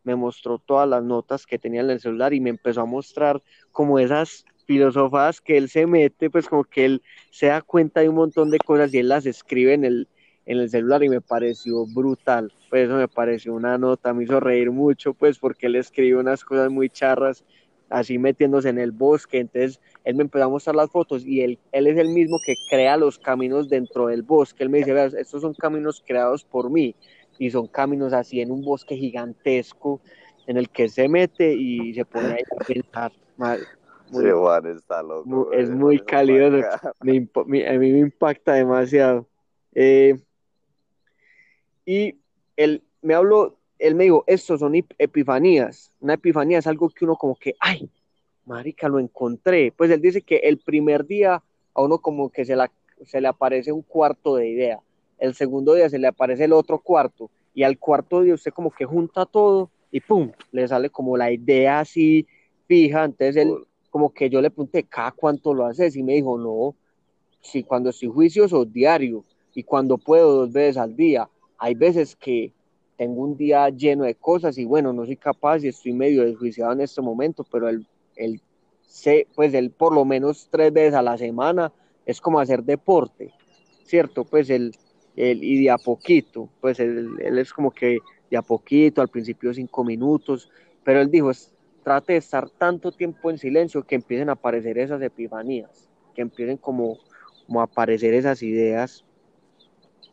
Me 0.03 0.15
mostró 0.15 0.57
todas 0.57 0.89
las 0.89 1.03
notas 1.03 1.45
que 1.45 1.59
tenía 1.59 1.81
en 1.81 1.91
el 1.91 1.99
celular 1.99 2.33
y 2.33 2.41
me 2.41 2.49
empezó 2.49 2.81
a 2.81 2.85
mostrar 2.85 3.41
como 3.71 3.99
esas 3.99 4.43
filosofas 4.65 5.39
que 5.39 5.55
él 5.55 5.69
se 5.69 5.85
mete, 5.85 6.31
pues 6.31 6.47
como 6.49 6.63
que 6.63 6.85
él 6.85 7.01
se 7.29 7.45
da 7.45 7.61
cuenta 7.61 8.01
de 8.01 8.09
un 8.09 8.15
montón 8.15 8.49
de 8.49 8.57
cosas 8.57 8.91
y 8.91 8.97
él 8.97 9.07
las 9.07 9.27
escribe 9.27 9.73
en 9.73 9.85
el, 9.85 10.07
en 10.47 10.57
el 10.57 10.69
celular 10.69 11.03
y 11.03 11.09
me 11.09 11.21
pareció 11.21 11.85
brutal. 11.85 12.51
Pues 12.71 12.85
eso 12.85 12.97
me 12.97 13.07
pareció 13.07 13.53
una 13.53 13.77
nota, 13.77 14.11
me 14.11 14.23
hizo 14.23 14.39
reír 14.39 14.71
mucho, 14.71 15.13
pues 15.13 15.37
porque 15.37 15.67
él 15.67 15.75
escribe 15.75 16.19
unas 16.19 16.43
cosas 16.43 16.71
muy 16.71 16.89
charras, 16.89 17.45
así 17.93 18.17
metiéndose 18.17 18.69
en 18.69 18.79
el 18.79 18.91
bosque. 18.91 19.39
Entonces 19.39 19.79
él 20.03 20.15
me 20.15 20.23
empezó 20.23 20.45
a 20.45 20.49
mostrar 20.49 20.75
las 20.75 20.89
fotos 20.89 21.25
y 21.25 21.41
él, 21.41 21.59
él 21.71 21.87
es 21.87 21.97
el 21.97 22.09
mismo 22.09 22.37
que 22.43 22.55
crea 22.69 22.97
los 22.97 23.19
caminos 23.19 23.69
dentro 23.69 24.07
del 24.07 24.23
bosque. 24.23 24.63
Él 24.63 24.69
me 24.69 24.79
dice, 24.79 24.93
veas, 24.93 25.13
estos 25.13 25.41
son 25.41 25.53
caminos 25.53 26.03
creados 26.05 26.43
por 26.43 26.71
mí 26.71 26.95
y 27.37 27.51
son 27.51 27.67
caminos 27.67 28.11
así 28.11 28.41
en 28.41 28.51
un 28.51 28.63
bosque 28.63 28.95
gigantesco 28.95 30.01
en 30.47 30.57
el 30.57 30.69
que 30.69 30.89
se 30.89 31.07
mete 31.07 31.53
y 31.53 31.93
se 31.93 32.03
pone 32.03 32.33
a 32.33 32.65
pensar. 32.65 33.11
Muy, 34.09 34.23
sí, 34.23 34.27
está 34.75 35.01
loco, 35.01 35.51
es 35.53 35.69
muy 35.69 35.99
cálido, 35.99 36.47
a 36.99 37.03
mí 37.03 37.29
me 37.41 37.99
impacta 37.99 38.53
demasiado. 38.53 39.27
Eh, 39.73 40.19
y 41.85 42.19
él 42.57 42.83
me 43.01 43.13
habló, 43.15 43.57
él 43.83 43.95
me 43.95 44.05
dijo, 44.05 44.23
estos 44.27 44.61
son 44.61 44.75
epifanías. 44.97 45.91
Una 45.99 46.13
epifanía 46.13 46.59
es 46.59 46.67
algo 46.67 46.89
que 46.89 47.03
uno 47.03 47.17
como 47.17 47.35
que, 47.35 47.55
ay, 47.59 47.89
marica, 48.45 48.87
lo 48.87 48.97
encontré. 48.97 49.73
Pues 49.75 49.91
él 49.91 50.01
dice 50.01 50.21
que 50.21 50.37
el 50.37 50.57
primer 50.57 51.05
día 51.05 51.43
a 51.73 51.81
uno 51.81 51.99
como 51.99 52.29
que 52.29 52.45
se, 52.45 52.55
le 52.55 53.27
aparece 53.27 53.73
un 53.73 53.81
cuarto 53.81 54.37
de 54.37 54.47
idea. 54.47 54.79
El 55.17 55.33
segundo 55.33 55.73
día 55.73 55.89
se 55.89 55.99
le 55.99 56.07
aparece 56.07 56.45
el 56.45 56.53
otro 56.53 56.79
cuarto. 56.79 57.29
Y 57.53 57.63
al 57.63 57.77
cuarto 57.77 58.21
día 58.21 58.33
usted 58.33 58.53
como 58.53 58.71
que 58.71 58.85
junta 58.85 59.25
todo 59.25 59.69
y 59.91 59.99
pum, 59.99 60.31
le 60.51 60.65
sale 60.65 60.89
como 60.89 61.17
la 61.17 61.31
idea 61.31 61.81
así 61.81 62.25
fija, 62.67 63.03
entonces 63.03 63.35
él, 63.35 63.53
como 63.89 64.13
que 64.13 64.29
yo 64.29 64.41
le 64.41 64.49
pregunté, 64.49 64.83
¿cada 64.83 65.11
cuánto 65.11 65.53
lo 65.53 65.65
haces? 65.65 65.95
Y 65.97 66.03
me 66.03 66.13
dijo, 66.13 66.37
no, 66.37 66.73
si 67.41 67.63
cuando 67.63 67.89
estoy 67.89 68.07
juicioso, 68.07 68.63
diario, 68.63 69.25
y 69.53 69.63
cuando 69.63 69.97
puedo, 69.97 70.37
dos 70.37 70.51
veces 70.51 70.77
al 70.77 70.95
día. 70.95 71.29
Hay 71.57 71.75
veces 71.75 72.15
que 72.15 72.53
tengo 72.97 73.23
un 73.23 73.35
día 73.35 73.69
lleno 73.69 74.03
de 74.03 74.15
cosas 74.15 74.57
y 74.57 74.65
bueno, 74.65 74.93
no 74.93 75.05
soy 75.05 75.17
capaz 75.17 75.63
y 75.63 75.69
estoy 75.69 75.93
medio 75.93 76.23
desjuiciado 76.23 76.73
en 76.73 76.81
este 76.81 77.01
momento, 77.01 77.45
pero 77.49 77.67
él, 77.69 77.85
él, 78.15 78.41
pues 79.35 79.53
él 79.53 79.71
por 79.71 79.93
lo 79.93 80.05
menos 80.05 80.47
tres 80.51 80.71
veces 80.71 80.93
a 80.93 81.01
la 81.01 81.17
semana 81.17 81.71
es 82.05 82.21
como 82.21 82.39
hacer 82.39 82.63
deporte, 82.63 83.33
¿cierto? 83.85 84.23
Pues 84.23 84.49
él, 84.49 84.75
él 85.15 85.43
y 85.43 85.63
de 85.63 85.71
a 85.71 85.77
poquito, 85.77 86.49
pues 86.61 86.79
él, 86.79 87.15
él 87.19 87.39
es 87.39 87.51
como 87.53 87.71
que 87.71 87.99
de 88.29 88.37
a 88.37 88.41
poquito, 88.41 89.01
al 89.01 89.09
principio 89.09 89.53
cinco 89.53 89.83
minutos, 89.83 90.49
pero 90.83 91.01
él 91.01 91.09
dijo, 91.09 91.31
trate 91.83 92.13
de 92.13 92.19
estar 92.19 92.49
tanto 92.49 92.91
tiempo 92.91 93.29
en 93.29 93.37
silencio 93.37 93.83
que 93.83 93.95
empiecen 93.95 94.29
a 94.29 94.33
aparecer 94.33 94.77
esas 94.77 95.01
epifanías, 95.01 95.89
que 96.15 96.21
empiecen 96.21 96.57
como, 96.57 96.97
como 97.45 97.61
a 97.61 97.65
aparecer 97.65 98.13
esas 98.13 98.41
ideas 98.41 99.03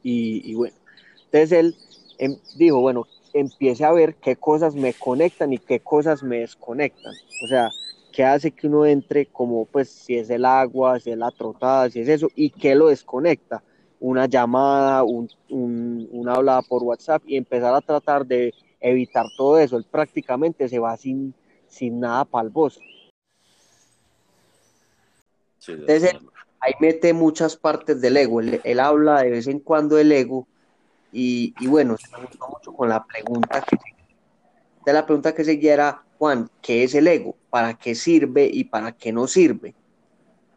y, 0.03 0.55
bueno, 0.55 0.77
entonces 1.25 1.53
él 1.53 1.77
em, 2.21 2.37
dijo, 2.57 2.81
bueno, 2.81 3.07
empiece 3.33 3.85
a 3.85 3.93
ver 3.93 4.15
qué 4.17 4.37
cosas 4.37 4.75
me 4.75 4.95
conectan 4.95 5.53
y 5.53 5.59
qué 5.59 5.81
cosas 5.81 6.23
me 6.23 6.41
desconectan, 6.41 7.13
o 7.45 7.49
sea, 7.49 7.71
qué 8.13 8.25
hace 8.25 8.51
que 8.51 8.67
uno 8.67 8.87
entre 8.87 9.27
como, 9.27 9.65
pues, 9.65 9.89
si 9.89 10.17
es 10.17 10.31
el 10.31 10.45
agua, 10.45 11.01
si 11.01 11.11
es 11.11 11.19
la 11.19 11.31
trotada, 11.31 11.91
si 11.91 12.01
es 12.01 12.09
eso, 12.09 12.29
y 12.35 12.51
qué 12.51 12.75
lo 12.75 12.89
desconecta, 12.89 13.63
una 14.01 14.27
llamada, 14.27 15.03
un, 15.03 15.29
un, 15.49 16.09
una 16.11 16.35
hablada 16.35 16.63
por 16.63 16.83
WhatsApp 16.83 17.23
y 17.27 17.37
empezar 17.37 17.75
a 17.75 17.81
tratar 17.81 18.27
de 18.27 18.53
evitar 18.81 19.27
todo 19.37 19.59
eso. 19.59 19.77
Él 19.77 19.87
prácticamente 19.91 20.69
se 20.69 20.79
va 20.79 20.97
sin, 20.97 21.35
sin 21.69 22.01
nada 22.01 22.25
para 22.25 22.45
el 22.45 22.51
voz. 22.51 22.81
Entonces, 25.69 26.15
ahí 26.61 26.73
mete 26.81 27.13
muchas 27.13 27.57
partes 27.57 28.01
del 28.01 28.17
ego. 28.17 28.41
Él, 28.41 28.81
habla 28.81 29.23
de 29.23 29.31
vez 29.31 29.47
en 29.47 29.61
cuando 29.61 29.97
del 29.97 30.13
ego 30.13 30.47
y, 31.13 31.55
y, 31.61 31.67
bueno, 31.67 31.97
se 31.97 32.09
me 32.17 32.25
gustó 32.25 32.49
mucho 32.49 32.73
con 32.73 32.89
la 32.89 33.05
pregunta 33.05 33.61
que 33.63 33.77
de 34.85 34.93
la 34.93 35.05
pregunta 35.05 35.35
que 35.35 35.45
seguía 35.45 35.75
era, 35.75 36.03
Juan, 36.19 36.49
¿qué 36.63 36.85
es 36.85 36.95
el 36.95 37.07
ego? 37.07 37.37
¿Para 37.51 37.75
qué 37.75 37.95
sirve 37.95 38.49
y 38.51 38.65
para 38.65 38.93
qué 38.93 39.13
no 39.13 39.27
sirve? 39.27 39.75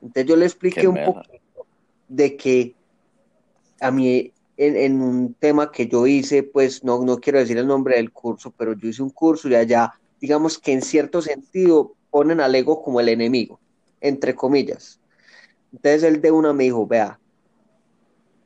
Entonces 0.01 0.25
yo 0.25 0.35
le 0.35 0.45
expliqué 0.45 0.87
un 0.87 1.03
poco 1.03 1.21
de 2.07 2.35
que 2.37 2.75
a 3.79 3.91
mí 3.91 4.31
en, 4.57 5.01
un 5.01 5.33
tema 5.33 5.71
que 5.71 5.87
yo 5.87 6.05
hice, 6.07 6.43
pues 6.43 6.83
no, 6.83 7.03
no 7.03 7.17
quiero 7.17 7.39
decir 7.39 7.57
el 7.57 7.67
nombre 7.67 7.95
del 7.95 8.11
curso, 8.11 8.53
pero 8.55 8.73
yo 8.73 8.89
hice 8.89 9.01
un 9.01 9.09
curso 9.09 9.49
y 9.49 9.55
allá, 9.55 9.93
digamos 10.21 10.57
que 10.57 10.73
en 10.73 10.81
cierto 10.81 11.21
sentido 11.21 11.95
ponen 12.11 12.39
al 12.39 12.55
ego 12.55 12.83
como 12.83 12.99
el 12.99 13.09
enemigo, 13.09 13.59
entre 13.99 14.35
comillas. 14.35 14.99
Entonces 15.71 16.03
él 16.03 16.21
de 16.21 16.31
una 16.31 16.53
me 16.53 16.65
dijo, 16.65 16.85
vea, 16.85 17.19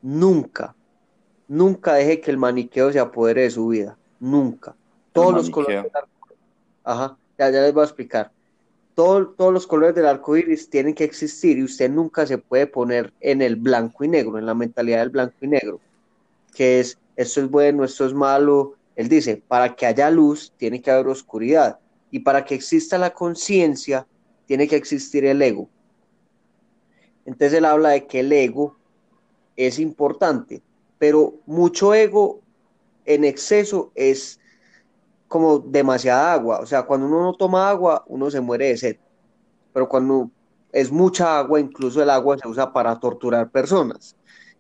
nunca, 0.02 0.76
nunca 1.48 1.94
deje 1.94 2.22
que 2.22 2.32
el 2.32 2.38
maniqueo 2.38 2.92
se 2.92 3.00
apodere 3.00 3.44
de 3.44 3.52
su 3.52 3.68
vida, 3.68 3.98
nunca. 4.20 4.76
Todos 5.14 5.34
los 5.34 5.50
colores 5.50 5.84
del 5.84 5.96
arco, 5.96 6.28
ajá, 6.84 7.18
ya, 7.38 7.50
ya 7.50 7.62
les 7.62 7.74
voy 7.74 7.82
a 7.82 7.86
explicar. 7.86 8.32
todos 8.94 9.54
los 9.54 9.68
colores 9.68 9.96
del 9.96 10.08
arco 10.08 10.36
iris 10.36 10.70
tienen 10.70 10.94
que 10.94 11.04
existir 11.04 11.58
y 11.58 11.64
usted 11.64 11.90
nunca 11.90 12.26
se 12.26 12.38
puede 12.38 12.68
poner 12.68 13.14
en 13.20 13.42
el 13.42 13.56
blanco 13.56 14.04
y 14.04 14.08
negro, 14.08 14.38
en 14.38 14.46
la 14.46 14.54
mentalidad 14.54 15.00
del 15.00 15.10
blanco 15.10 15.36
y 15.42 15.48
negro, 15.48 15.80
que 16.54 16.80
es 16.80 16.98
esto 17.16 17.42
es 17.42 17.50
bueno, 17.50 17.84
esto 17.84 18.06
es 18.06 18.14
malo. 18.14 18.76
Él 18.96 19.10
dice, 19.10 19.42
para 19.48 19.76
que 19.76 19.86
haya 19.86 20.10
luz 20.10 20.54
tiene 20.58 20.82
que 20.82 20.92
haber 20.92 21.08
oscuridad 21.08 21.80
y 22.12 22.20
para 22.20 22.46
que 22.46 22.56
exista 22.56 22.98
la 22.98 23.14
conciencia 23.14 24.08
tiene 24.46 24.68
que 24.68 24.76
existir 24.76 25.26
el 25.26 25.42
ego. 25.42 25.68
Entonces 27.26 27.58
él 27.58 27.66
habla 27.66 27.90
de 27.90 28.06
que 28.06 28.22
el 28.22 28.32
ego 28.32 28.78
es 29.56 29.80
importante, 29.80 30.62
pero 30.98 31.36
mucho 31.46 31.94
ego 31.94 32.42
en 33.06 33.24
exceso 33.24 33.92
es 33.96 34.40
como 35.28 35.60
demasiada 35.60 36.34
agua. 36.34 36.60
O 36.60 36.66
sea, 36.66 36.84
cuando 36.84 37.08
uno 37.08 37.22
no 37.22 37.34
toma 37.34 37.70
agua, 37.70 38.04
uno 38.08 38.30
se 38.32 38.42
muere 38.42 38.68
de 38.68 38.78
sed. 38.78 38.98
Pero 39.74 39.88
cuando 39.88 40.32
es 40.72 40.92
mucha 40.92 41.38
agua, 41.38 41.60
incluso 41.60 42.02
el 42.02 42.10
agua 42.10 42.38
se 42.38 42.48
usa 42.48 42.72
para 42.74 43.00
torturar 43.00 43.50
personas. 43.50 44.16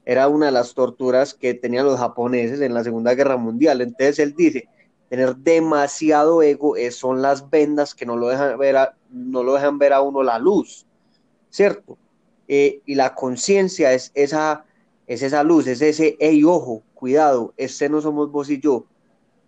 Era 0.05 0.27
una 0.27 0.47
de 0.47 0.51
las 0.53 0.73
torturas 0.73 1.33
que 1.33 1.53
tenían 1.53 1.85
los 1.85 1.99
japoneses 1.99 2.61
en 2.61 2.73
la 2.73 2.83
Segunda 2.83 3.13
Guerra 3.13 3.37
Mundial. 3.37 3.81
Entonces 3.81 4.19
él 4.19 4.33
dice, 4.35 4.69
tener 5.09 5.35
demasiado 5.37 6.41
ego 6.41 6.75
son 6.91 7.21
las 7.21 7.49
vendas 7.49 7.93
que 7.93 8.05
no 8.05 8.15
lo 8.15 8.29
dejan 8.29 8.57
ver 8.57 8.77
a, 8.77 8.95
no 9.09 9.43
lo 9.43 9.53
dejan 9.53 9.77
ver 9.77 9.93
a 9.93 10.01
uno 10.01 10.23
la 10.23 10.39
luz, 10.39 10.85
¿cierto? 11.49 11.97
Eh, 12.47 12.81
y 12.85 12.95
la 12.95 13.13
conciencia 13.13 13.91
es 13.93 14.11
esa, 14.15 14.65
es 15.07 15.23
esa 15.23 15.43
luz, 15.43 15.67
es 15.67 15.81
ese, 15.81 16.17
hey, 16.19 16.43
ojo, 16.43 16.83
cuidado, 16.93 17.53
este 17.57 17.89
no 17.89 18.01
somos 18.01 18.29
vos 18.29 18.49
y 18.49 18.59
yo. 18.59 18.85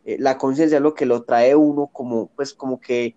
Eh, 0.05 0.17
la 0.17 0.37
conciencia 0.37 0.77
es 0.77 0.81
lo 0.81 0.93
que 0.93 1.05
lo 1.05 1.23
trae 1.23 1.55
uno 1.55 1.87
como, 1.87 2.27
pues 2.35 2.53
como 2.53 2.79
que 2.79 3.15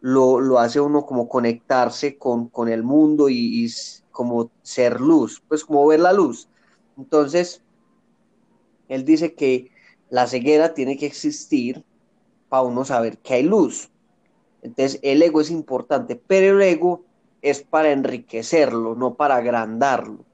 lo, 0.00 0.40
lo 0.40 0.60
hace 0.60 0.80
uno 0.80 1.04
como 1.04 1.28
conectarse 1.28 2.16
con, 2.16 2.48
con 2.48 2.68
el 2.68 2.84
mundo 2.84 3.28
y, 3.28 3.66
y, 3.66 3.70
como 4.12 4.50
ser 4.62 5.00
luz, 5.00 5.42
pues 5.48 5.64
como 5.64 5.86
ver 5.86 6.00
la 6.00 6.12
luz. 6.12 6.48
Entonces, 6.96 7.62
él 8.88 9.04
dice 9.04 9.34
que 9.34 9.70
la 10.10 10.26
ceguera 10.26 10.74
tiene 10.74 10.96
que 10.96 11.06
existir 11.06 11.84
para 12.48 12.62
uno 12.62 12.84
saber 12.84 13.18
que 13.18 13.34
hay 13.34 13.42
luz. 13.42 13.90
Entonces, 14.62 15.00
el 15.02 15.22
ego 15.22 15.40
es 15.40 15.50
importante, 15.50 16.16
pero 16.16 16.56
el 16.56 16.62
ego 16.62 17.04
es 17.42 17.62
para 17.62 17.90
enriquecerlo, 17.90 18.94
no 18.94 19.14
para 19.14 19.36
agrandarlo. 19.36 20.24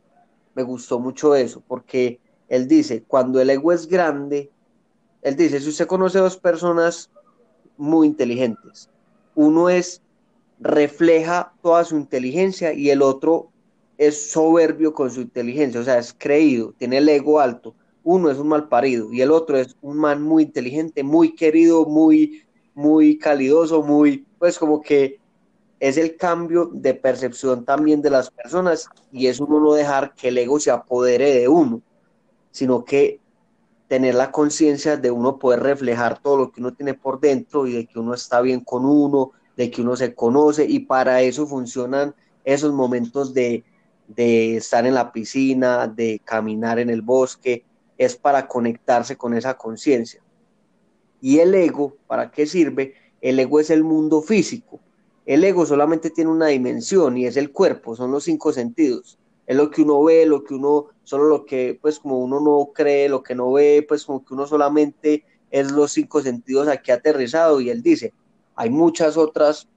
Me 0.56 0.62
gustó 0.62 0.98
mucho 0.98 1.34
eso, 1.34 1.62
porque 1.68 2.18
él 2.48 2.66
dice, 2.66 3.04
cuando 3.06 3.40
el 3.42 3.50
ego 3.50 3.72
es 3.72 3.86
grande, 3.86 4.50
él 5.20 5.36
dice, 5.36 5.60
si 5.60 5.68
usted 5.68 5.86
conoce 5.86 6.18
dos 6.18 6.38
personas 6.38 7.10
muy 7.76 8.06
inteligentes, 8.06 8.88
uno 9.34 9.68
es, 9.68 10.00
refleja 10.58 11.52
toda 11.62 11.84
su 11.84 11.98
inteligencia 11.98 12.72
y 12.72 12.88
el 12.88 13.02
otro 13.02 13.50
es 13.98 14.30
soberbio 14.30 14.94
con 14.94 15.10
su 15.10 15.20
inteligencia, 15.20 15.78
o 15.78 15.84
sea, 15.84 15.98
es 15.98 16.14
creído, 16.16 16.72
tiene 16.78 16.98
el 16.98 17.08
ego 17.10 17.38
alto. 17.38 17.74
Uno 18.02 18.30
es 18.30 18.38
un 18.38 18.48
mal 18.48 18.68
parido 18.68 19.12
y 19.12 19.20
el 19.20 19.32
otro 19.32 19.58
es 19.58 19.76
un 19.82 19.98
man 19.98 20.22
muy 20.22 20.44
inteligente, 20.44 21.02
muy 21.02 21.34
querido, 21.34 21.84
muy, 21.84 22.44
muy 22.72 23.18
calidoso, 23.18 23.82
muy, 23.82 24.24
pues 24.38 24.58
como 24.58 24.80
que 24.80 25.18
es 25.78 25.96
el 25.96 26.16
cambio 26.16 26.70
de 26.72 26.94
percepción 26.94 27.64
también 27.64 28.00
de 28.00 28.10
las 28.10 28.30
personas 28.30 28.88
y 29.12 29.26
es 29.26 29.40
uno 29.40 29.60
no 29.60 29.74
dejar 29.74 30.14
que 30.14 30.28
el 30.28 30.38
ego 30.38 30.58
se 30.58 30.70
apodere 30.70 31.32
de 31.32 31.48
uno, 31.48 31.82
sino 32.50 32.84
que 32.84 33.20
tener 33.88 34.14
la 34.14 34.32
conciencia 34.32 34.96
de 34.96 35.10
uno 35.10 35.38
poder 35.38 35.60
reflejar 35.60 36.18
todo 36.20 36.38
lo 36.38 36.50
que 36.50 36.60
uno 36.60 36.72
tiene 36.72 36.94
por 36.94 37.20
dentro 37.20 37.66
y 37.66 37.72
de 37.72 37.86
que 37.86 37.98
uno 37.98 38.14
está 38.14 38.40
bien 38.40 38.60
con 38.60 38.84
uno, 38.84 39.32
de 39.56 39.70
que 39.70 39.82
uno 39.82 39.96
se 39.96 40.14
conoce 40.14 40.64
y 40.64 40.80
para 40.80 41.20
eso 41.20 41.46
funcionan 41.46 42.14
esos 42.44 42.72
momentos 42.72 43.34
de, 43.34 43.64
de 44.08 44.56
estar 44.56 44.86
en 44.86 44.94
la 44.94 45.12
piscina, 45.12 45.86
de 45.86 46.20
caminar 46.24 46.78
en 46.78 46.90
el 46.90 47.02
bosque, 47.02 47.64
es 47.98 48.16
para 48.16 48.48
conectarse 48.48 49.16
con 49.16 49.34
esa 49.34 49.54
conciencia. 49.54 50.20
Y 51.20 51.38
el 51.38 51.54
ego, 51.54 51.96
¿para 52.06 52.30
qué 52.30 52.46
sirve? 52.46 52.94
El 53.20 53.38
ego 53.38 53.60
es 53.60 53.70
el 53.70 53.84
mundo 53.84 54.22
físico 54.22 54.80
el 55.26 55.42
ego 55.42 55.66
solamente 55.66 56.10
tiene 56.10 56.30
una 56.30 56.46
dimensión 56.46 57.16
y 57.18 57.26
es 57.26 57.36
el 57.36 57.50
cuerpo, 57.50 57.96
son 57.96 58.12
los 58.12 58.24
cinco 58.24 58.52
sentidos. 58.52 59.18
Es 59.46 59.56
lo 59.56 59.70
que 59.70 59.82
uno 59.82 60.02
ve, 60.02 60.24
lo 60.24 60.44
que 60.44 60.54
uno, 60.54 60.86
solo 61.02 61.24
lo 61.24 61.44
que, 61.44 61.78
pues 61.80 61.98
como 61.98 62.20
uno 62.20 62.40
no 62.40 62.70
cree, 62.72 63.08
lo 63.08 63.22
que 63.22 63.34
no 63.34 63.52
ve, 63.52 63.84
pues 63.86 64.04
como 64.04 64.24
que 64.24 64.34
uno 64.34 64.46
solamente 64.46 65.24
es 65.50 65.72
los 65.72 65.92
cinco 65.92 66.22
sentidos 66.22 66.68
aquí 66.68 66.92
aterrizado. 66.92 67.60
Y 67.60 67.70
él 67.70 67.82
dice, 67.82 68.12
hay 68.54 68.70
muchas 68.70 69.16
otras 69.16 69.68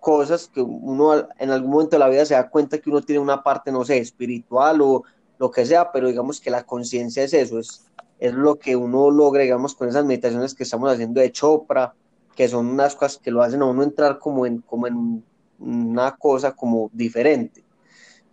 cosas 0.00 0.48
que 0.52 0.60
uno 0.60 1.28
en 1.38 1.50
algún 1.50 1.70
momento 1.70 1.96
de 1.96 2.00
la 2.00 2.08
vida 2.08 2.24
se 2.24 2.34
da 2.34 2.48
cuenta 2.48 2.78
que 2.78 2.90
uno 2.90 3.02
tiene 3.02 3.20
una 3.20 3.42
parte, 3.42 3.72
no 3.72 3.84
sé, 3.84 3.98
espiritual 3.98 4.80
o 4.80 5.02
lo 5.38 5.50
que 5.50 5.66
sea, 5.66 5.90
pero 5.90 6.08
digamos 6.08 6.40
que 6.40 6.50
la 6.50 6.64
conciencia 6.64 7.24
es 7.24 7.34
eso, 7.34 7.58
es, 7.58 7.86
es 8.20 8.32
lo 8.32 8.56
que 8.56 8.76
uno 8.76 9.10
logra, 9.10 9.42
digamos, 9.42 9.74
con 9.74 9.88
esas 9.88 10.04
meditaciones 10.04 10.54
que 10.54 10.62
estamos 10.62 10.92
haciendo 10.92 11.20
de 11.20 11.32
Chopra, 11.32 11.94
que 12.36 12.48
son 12.48 12.66
unas 12.66 12.94
cosas 12.94 13.18
que 13.18 13.32
lo 13.32 13.42
hacen 13.42 13.62
a 13.62 13.64
uno 13.64 13.82
entrar 13.82 14.18
como 14.18 14.46
en, 14.46 14.58
como 14.60 14.86
en 14.86 15.24
una 15.58 16.14
cosa 16.16 16.54
como 16.54 16.90
diferente. 16.92 17.64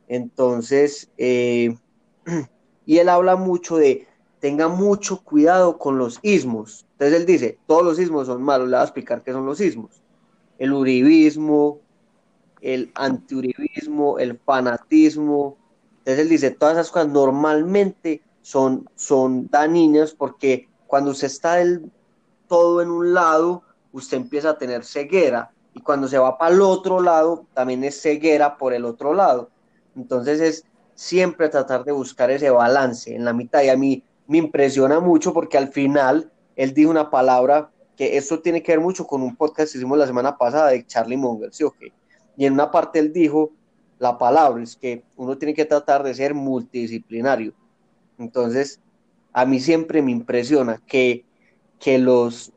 Entonces, 0.08 1.10
eh, 1.18 1.76
y 2.86 2.98
él 2.98 3.10
habla 3.10 3.38
mucho 3.38 3.78
de, 3.78 4.08
tenga 4.40 4.68
mucho 4.68 5.24
cuidado 5.24 5.80
con 5.80 5.98
los 5.98 6.20
ismos. 6.22 6.86
Entonces 6.92 7.22
él 7.22 7.26
dice, 7.26 7.58
todos 7.66 7.84
los 7.84 7.98
ismos 7.98 8.28
son 8.28 8.44
malos, 8.44 8.68
le 8.68 8.76
voy 8.76 8.82
a 8.82 8.84
explicar 8.84 9.24
qué 9.24 9.32
son 9.32 9.46
los 9.46 9.62
ismos. 9.62 10.02
El 10.60 10.74
uribismo, 10.74 11.80
el 12.60 12.92
antiuribismo, 12.96 14.20
el 14.20 14.38
fanatismo. 14.38 15.58
Entonces 16.00 16.20
él 16.20 16.30
dice, 16.30 16.52
todas 16.52 16.76
esas 16.76 16.92
cosas 16.92 17.08
normalmente 17.08 18.22
son, 18.42 18.90
son 18.96 19.48
dañinas 19.48 20.14
porque 20.14 20.68
cuando 20.88 21.12
usted 21.12 21.28
está 21.28 21.64
todo 22.50 22.82
en 22.82 22.90
un 22.90 23.14
lado, 23.14 23.64
usted 23.94 24.18
empieza 24.18 24.50
a 24.50 24.58
tener 24.58 24.84
ceguera 24.84 25.52
y 25.74 25.80
cuando 25.80 26.08
se 26.08 26.18
va 26.18 26.38
para 26.38 26.54
el 26.54 26.62
otro 26.62 27.00
lado, 27.02 27.46
también 27.54 27.84
es 27.84 28.02
ceguera 28.02 28.58
por 28.58 28.74
el 28.74 28.86
otro 28.86 29.14
lado. 29.14 29.50
Entonces 29.96 30.42
es 30.42 30.66
siempre 30.96 31.50
tratar 31.50 31.84
de 31.84 31.92
buscar 31.92 32.30
ese 32.30 32.50
balance 32.50 33.16
en 33.16 33.24
la 33.24 33.34
mitad 33.34 33.64
y 33.64 33.70
a 33.70 33.78
mí 33.78 34.04
me 34.28 34.38
impresiona 34.38 35.00
mucho 35.00 35.34
porque 35.34 35.58
al 35.58 35.70
final 35.70 36.32
él 36.56 36.74
dijo 36.74 36.92
una 36.92 37.10
palabra 37.10 37.72
que 37.96 38.18
esto 38.18 38.42
tiene 38.42 38.62
que 38.62 38.74
ver 38.74 38.82
mucho 38.82 39.06
con 39.06 39.22
un 39.22 39.36
podcast 39.36 39.72
que 39.72 39.78
hicimos 39.78 39.98
la 39.98 40.08
semana 40.08 40.38
pasada 40.38 40.70
de 40.70 40.86
Charlie 40.86 41.18
Munger, 41.18 41.54
¿sí 41.54 41.64
o 41.64 41.72
qué? 41.72 41.92
Y 42.36 42.46
en 42.46 42.54
una 42.54 42.72
parte 42.72 43.00
él 43.00 43.14
dijo 43.14 43.52
la 44.00 44.18
palabra, 44.18 44.62
es 44.62 44.76
que 44.76 45.04
uno 45.16 45.38
tiene 45.38 45.54
que 45.54 45.66
tratar 45.66 46.04
de 46.04 46.14
ser 46.14 46.34
multidisciplinario. 46.34 47.54
Entonces, 48.18 48.80
a 49.32 49.46
mí 49.46 49.60
siempre 49.60 50.02
me 50.02 50.12
impresiona 50.12 50.82
que, 50.86 51.26
que 51.80 52.00
los, 52.00 52.52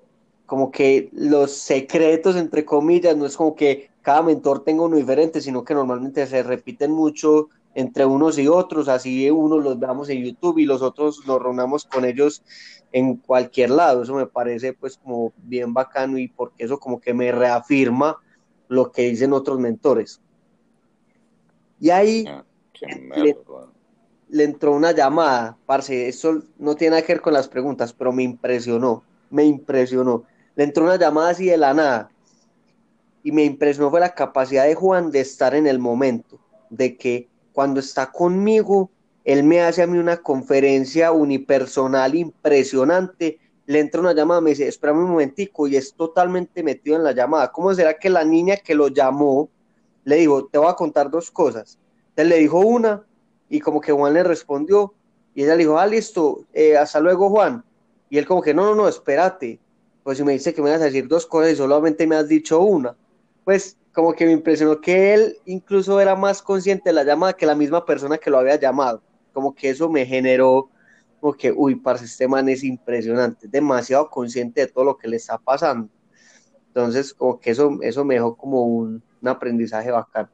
como 0.46 0.70
que 0.70 1.10
los 1.12 1.52
secretos, 1.52 2.36
entre 2.36 2.64
comillas, 2.64 3.16
no 3.16 3.26
es 3.26 3.36
como 3.36 3.54
que 3.54 3.90
cada 4.02 4.22
mentor 4.22 4.62
tenga 4.62 4.82
uno 4.82 4.96
diferente, 4.96 5.40
sino 5.40 5.64
que 5.64 5.74
normalmente 5.74 6.26
se 6.26 6.42
repiten 6.42 6.92
mucho 6.92 7.48
entre 7.74 8.06
unos 8.06 8.38
y 8.38 8.48
otros, 8.48 8.88
así 8.88 9.28
unos 9.30 9.62
los 9.62 9.78
veamos 9.78 10.08
en 10.08 10.24
YouTube 10.24 10.58
y 10.58 10.64
los 10.64 10.80
otros 10.80 11.26
nos 11.26 11.42
reunamos 11.42 11.84
con 11.84 12.06
ellos 12.06 12.42
en 12.92 13.16
cualquier 13.16 13.70
lado. 13.70 14.02
Eso 14.02 14.14
me 14.14 14.26
parece 14.26 14.72
pues 14.72 14.96
como 14.96 15.32
bien 15.36 15.74
bacano 15.74 16.16
y 16.16 16.28
porque 16.28 16.64
eso 16.64 16.78
como 16.78 17.00
que 17.00 17.12
me 17.12 17.32
reafirma 17.32 18.16
lo 18.68 18.90
que 18.90 19.02
dicen 19.02 19.34
otros 19.34 19.58
mentores. 19.58 20.20
Y 21.78 21.90
ahí 21.90 22.24
ah, 22.26 22.44
le, 24.28 24.44
entró 24.44 24.72
una 24.72 24.92
llamada, 24.92 25.58
parce, 25.66 26.08
eso 26.08 26.42
no 26.58 26.74
tiene 26.76 27.02
que 27.02 27.12
ver 27.12 27.20
con 27.20 27.34
las 27.34 27.48
preguntas, 27.48 27.92
pero 27.92 28.12
me 28.12 28.22
impresionó, 28.22 29.02
me 29.30 29.44
impresionó. 29.44 30.24
Le 30.56 30.64
entró 30.64 30.84
una 30.84 30.96
llamada 30.96 31.30
así 31.30 31.46
de 31.46 31.56
la 31.56 31.72
nada 31.72 32.10
y 33.22 33.32
me 33.32 33.44
impresionó 33.44 33.90
fue 33.90 33.98
la 34.00 34.14
capacidad 34.14 34.66
de 34.66 34.76
Juan 34.76 35.10
de 35.10 35.18
estar 35.20 35.54
en 35.54 35.66
el 35.66 35.78
momento, 35.78 36.38
de 36.70 36.96
que 36.96 37.28
cuando 37.52 37.80
está 37.80 38.12
conmigo, 38.12 38.90
él 39.24 39.42
me 39.42 39.62
hace 39.62 39.82
a 39.82 39.86
mí 39.88 39.98
una 39.98 40.18
conferencia 40.18 41.10
unipersonal 41.10 42.14
impresionante, 42.14 43.40
le 43.66 43.80
entra 43.80 44.00
una 44.00 44.12
llamada, 44.12 44.40
me 44.40 44.50
dice, 44.50 44.68
espérame 44.68 44.98
un 44.98 45.10
momentico, 45.10 45.66
y 45.66 45.74
es 45.74 45.94
totalmente 45.94 46.62
metido 46.62 46.94
en 46.96 47.02
la 47.02 47.10
llamada. 47.10 47.50
¿Cómo 47.50 47.74
será 47.74 47.98
que 47.98 48.08
la 48.08 48.24
niña 48.24 48.58
que 48.58 48.76
lo 48.76 48.86
llamó 48.86 49.48
le 50.04 50.16
dijo, 50.16 50.46
te 50.46 50.58
voy 50.58 50.68
a 50.68 50.74
contar 50.74 51.10
dos 51.10 51.32
cosas? 51.32 51.80
Él 52.14 52.28
le 52.28 52.36
dijo 52.36 52.60
una, 52.60 53.04
y 53.48 53.58
como 53.58 53.80
que 53.80 53.90
Juan 53.90 54.14
le 54.14 54.22
respondió, 54.22 54.94
y 55.34 55.42
ella 55.42 55.56
le 55.56 55.64
dijo, 55.64 55.80
ah, 55.80 55.86
listo, 55.88 56.44
eh, 56.52 56.76
hasta 56.76 57.00
luego, 57.00 57.28
Juan. 57.28 57.64
Y 58.08 58.18
él 58.18 58.26
como 58.26 58.40
que, 58.40 58.54
no, 58.54 58.66
no, 58.66 58.76
no, 58.76 58.88
espérate. 58.88 59.58
Pues 60.06 60.18
si 60.18 60.24
me 60.24 60.34
dice 60.34 60.54
que 60.54 60.62
me 60.62 60.70
vas 60.70 60.80
a 60.80 60.84
decir 60.84 61.08
dos 61.08 61.26
cosas 61.26 61.50
y 61.50 61.56
solamente 61.56 62.06
me 62.06 62.14
has 62.14 62.28
dicho 62.28 62.60
una. 62.60 62.96
Pues 63.42 63.76
como 63.92 64.12
que 64.12 64.24
me 64.24 64.30
impresionó 64.30 64.80
que 64.80 65.14
él 65.14 65.36
incluso 65.46 66.00
era 66.00 66.14
más 66.14 66.40
consciente 66.42 66.90
de 66.90 66.92
la 66.92 67.02
llamada 67.02 67.32
que 67.32 67.44
la 67.44 67.56
misma 67.56 67.84
persona 67.84 68.16
que 68.16 68.30
lo 68.30 68.38
había 68.38 68.54
llamado. 68.54 69.02
Como 69.32 69.52
que 69.52 69.68
eso 69.68 69.90
me 69.90 70.06
generó, 70.06 70.70
como 71.18 71.32
que, 71.32 71.50
uy, 71.50 71.74
parce, 71.74 72.04
este 72.04 72.28
man 72.28 72.48
es 72.48 72.62
impresionante, 72.62 73.48
demasiado 73.48 74.08
consciente 74.08 74.60
de 74.60 74.66
todo 74.68 74.84
lo 74.84 74.96
que 74.96 75.08
le 75.08 75.16
está 75.16 75.38
pasando. 75.38 75.88
Entonces, 76.68 77.12
como 77.12 77.40
que 77.40 77.50
eso, 77.50 77.76
eso 77.82 78.04
me 78.04 78.14
dejó 78.14 78.36
como 78.36 78.62
un, 78.62 79.02
aprendizaje 79.24 79.90
bacán. 79.90 80.30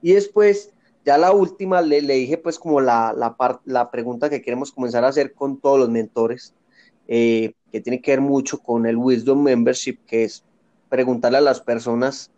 Y 0.00 0.14
después, 0.14 0.72
ya 1.04 1.18
la 1.18 1.32
última, 1.32 1.82
le, 1.82 2.00
le 2.00 2.14
dije 2.14 2.38
pues 2.38 2.58
como 2.58 2.80
la, 2.80 3.12
la, 3.12 3.36
la 3.66 3.90
pregunta 3.90 4.30
que 4.30 4.40
queremos 4.40 4.72
comenzar 4.72 5.04
a 5.04 5.08
hacer 5.08 5.34
con 5.34 5.60
todos 5.60 5.78
los 5.78 5.90
mentores, 5.90 6.54
eh, 7.08 7.52
que 7.76 7.82
tiene 7.82 8.00
que 8.00 8.12
ver 8.12 8.22
mucho 8.22 8.58
con 8.58 8.86
el 8.86 8.96
Wisdom 8.96 9.42
Membership, 9.42 9.98
que 10.06 10.24
es 10.24 10.42
preguntarle 10.88 11.38
a 11.38 11.42
las 11.42 11.60
personas 11.60 12.30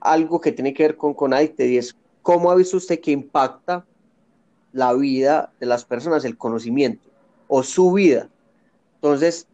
algo 0.00 0.40
que 0.40 0.50
tiene 0.50 0.72
que 0.72 0.84
ver 0.84 0.96
con 0.96 1.12
Conadicted 1.12 1.66
y 1.66 1.76
es 1.76 1.94
cómo 2.22 2.50
ha 2.50 2.54
visto 2.54 2.78
usted 2.78 3.00
que 3.00 3.10
impacta 3.10 3.84
la 4.72 4.94
vida 4.94 5.52
de 5.60 5.66
las 5.66 5.84
personas 5.84 6.24
el 6.24 6.38
conocimiento 6.38 7.06
o 7.48 7.62
su 7.62 7.92
vida. 7.92 8.30
Entonces, 8.94 9.46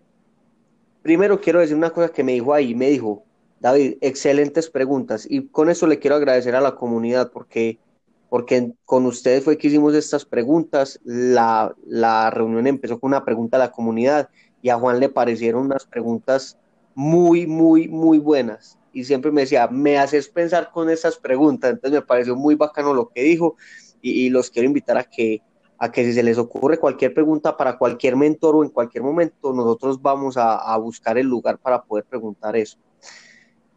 primero 1.03 1.41
quiero 1.41 1.59
decir 1.59 1.77
una 1.77 1.91
cosa 1.91 2.11
que 2.11 2.23
me 2.23 2.33
dijo 2.33 2.55
ahí, 2.55 2.73
me 2.77 2.89
dijo, 2.91 3.25
David, 3.59 3.97
excelentes 4.03 4.71
preguntas 4.71 5.27
y 5.29 5.49
con 5.49 5.69
eso 5.69 5.89
le 5.89 5.99
quiero 5.99 6.15
agradecer 6.15 6.55
a 6.55 6.61
la 6.61 6.77
comunidad 6.77 7.33
porque, 7.33 7.81
porque 8.29 8.73
con 8.85 9.07
ustedes 9.07 9.43
fue 9.43 9.59
que 9.59 9.67
hicimos 9.67 9.95
estas 9.95 10.25
preguntas, 10.25 11.01
la, 11.03 11.75
la 11.87 12.31
reunión 12.31 12.69
empezó 12.69 13.01
con 13.01 13.09
una 13.09 13.25
pregunta 13.25 13.57
a 13.57 13.61
la 13.61 13.73
comunidad 13.73 14.29
y 14.63 14.71
a 14.71 14.79
Juan 14.79 15.01
le 15.01 15.09
parecieron 15.09 15.67
unas 15.67 15.85
preguntas 15.85 16.57
muy, 16.95 17.47
muy, 17.47 17.89
muy 17.89 18.19
buenas. 18.19 18.79
Y 18.93 19.05
siempre 19.05 19.33
me 19.33 19.43
decía, 19.43 19.69
me 19.69 19.99
haces 19.99 20.29
pensar 20.29 20.71
con 20.71 20.89
esas 20.89 21.17
preguntas. 21.17 21.73
Entonces 21.73 22.01
me 22.01 22.07
pareció 22.07 22.37
muy 22.37 22.55
bacano 22.55 22.95
lo 22.95 23.09
que 23.09 23.23
dijo 23.23 23.57
y, 24.01 24.31
los 24.31 24.51
quiero 24.51 24.67
invitar 24.67 24.97
a 24.99 25.05
que, 25.05 25.43
a 25.79 25.91
que 25.91 26.05
si 26.05 26.13
se 26.13 26.23
les 26.23 26.39
ocurre 26.39 26.79
cualquier 26.79 27.13
pregunta 27.13 27.57
para 27.57 27.79
cualquier 27.79 28.17
mentor 28.17 28.57
o 28.57 28.65
en 28.65 28.71
cualquier 28.71 29.03
momento, 29.03 29.53
nosotros 29.53 30.01
vamos 30.01 30.37
a, 30.37 30.77
buscar 30.77 31.19
el 31.19 31.27
lugar 31.27 31.59
para 31.59 31.83
poder 31.83 32.05
preguntar 32.05 32.57
eso. 32.57 32.79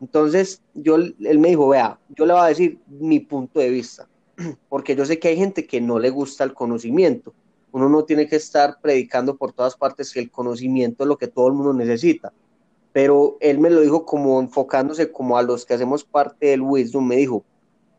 Entonces, 0.01 0.61
yo, 0.73 0.97
él 0.97 1.39
me 1.39 1.49
dijo, 1.49 1.69
vea, 1.69 1.99
yo 2.09 2.25
le 2.25 2.33
voy 2.33 2.41
a 2.41 2.47
decir 2.47 2.79
mi 2.87 3.19
punto 3.21 3.59
de 3.59 3.69
vista, 3.69 4.07
porque 4.69 4.95
yo 4.95 5.05
sé 5.05 5.19
que 5.19 5.29
hay 5.29 5.37
gente 5.37 5.65
que 5.65 5.79
no 5.79 5.99
le 5.99 6.09
gusta 6.09 6.43
el 6.43 6.53
conocimiento. 6.53 7.33
Uno 7.75 7.89
no 7.89 8.05
tiene 8.05 8.27
que 8.27 8.37
estar 8.37 8.79
predicando 8.81 9.35
por 9.35 9.53
todas 9.53 9.75
partes 9.75 10.11
que 10.11 10.19
el 10.19 10.31
conocimiento 10.31 11.03
es 11.03 11.07
lo 11.07 11.17
que 11.17 11.27
todo 11.27 11.47
el 11.47 11.53
mundo 11.53 11.73
necesita 11.73 12.33
pero 12.95 13.35
él 13.41 13.59
me 13.59 13.69
lo 13.69 13.81
dijo 13.81 14.05
como 14.05 14.39
enfocándose 14.39 15.11
como 15.11 15.37
a 15.37 15.43
los 15.43 15.65
que 15.65 15.73
hacemos 15.73 16.05
parte 16.05 16.45
del 16.45 16.61
wisdom, 16.61 17.05
me 17.05 17.17
dijo, 17.17 17.43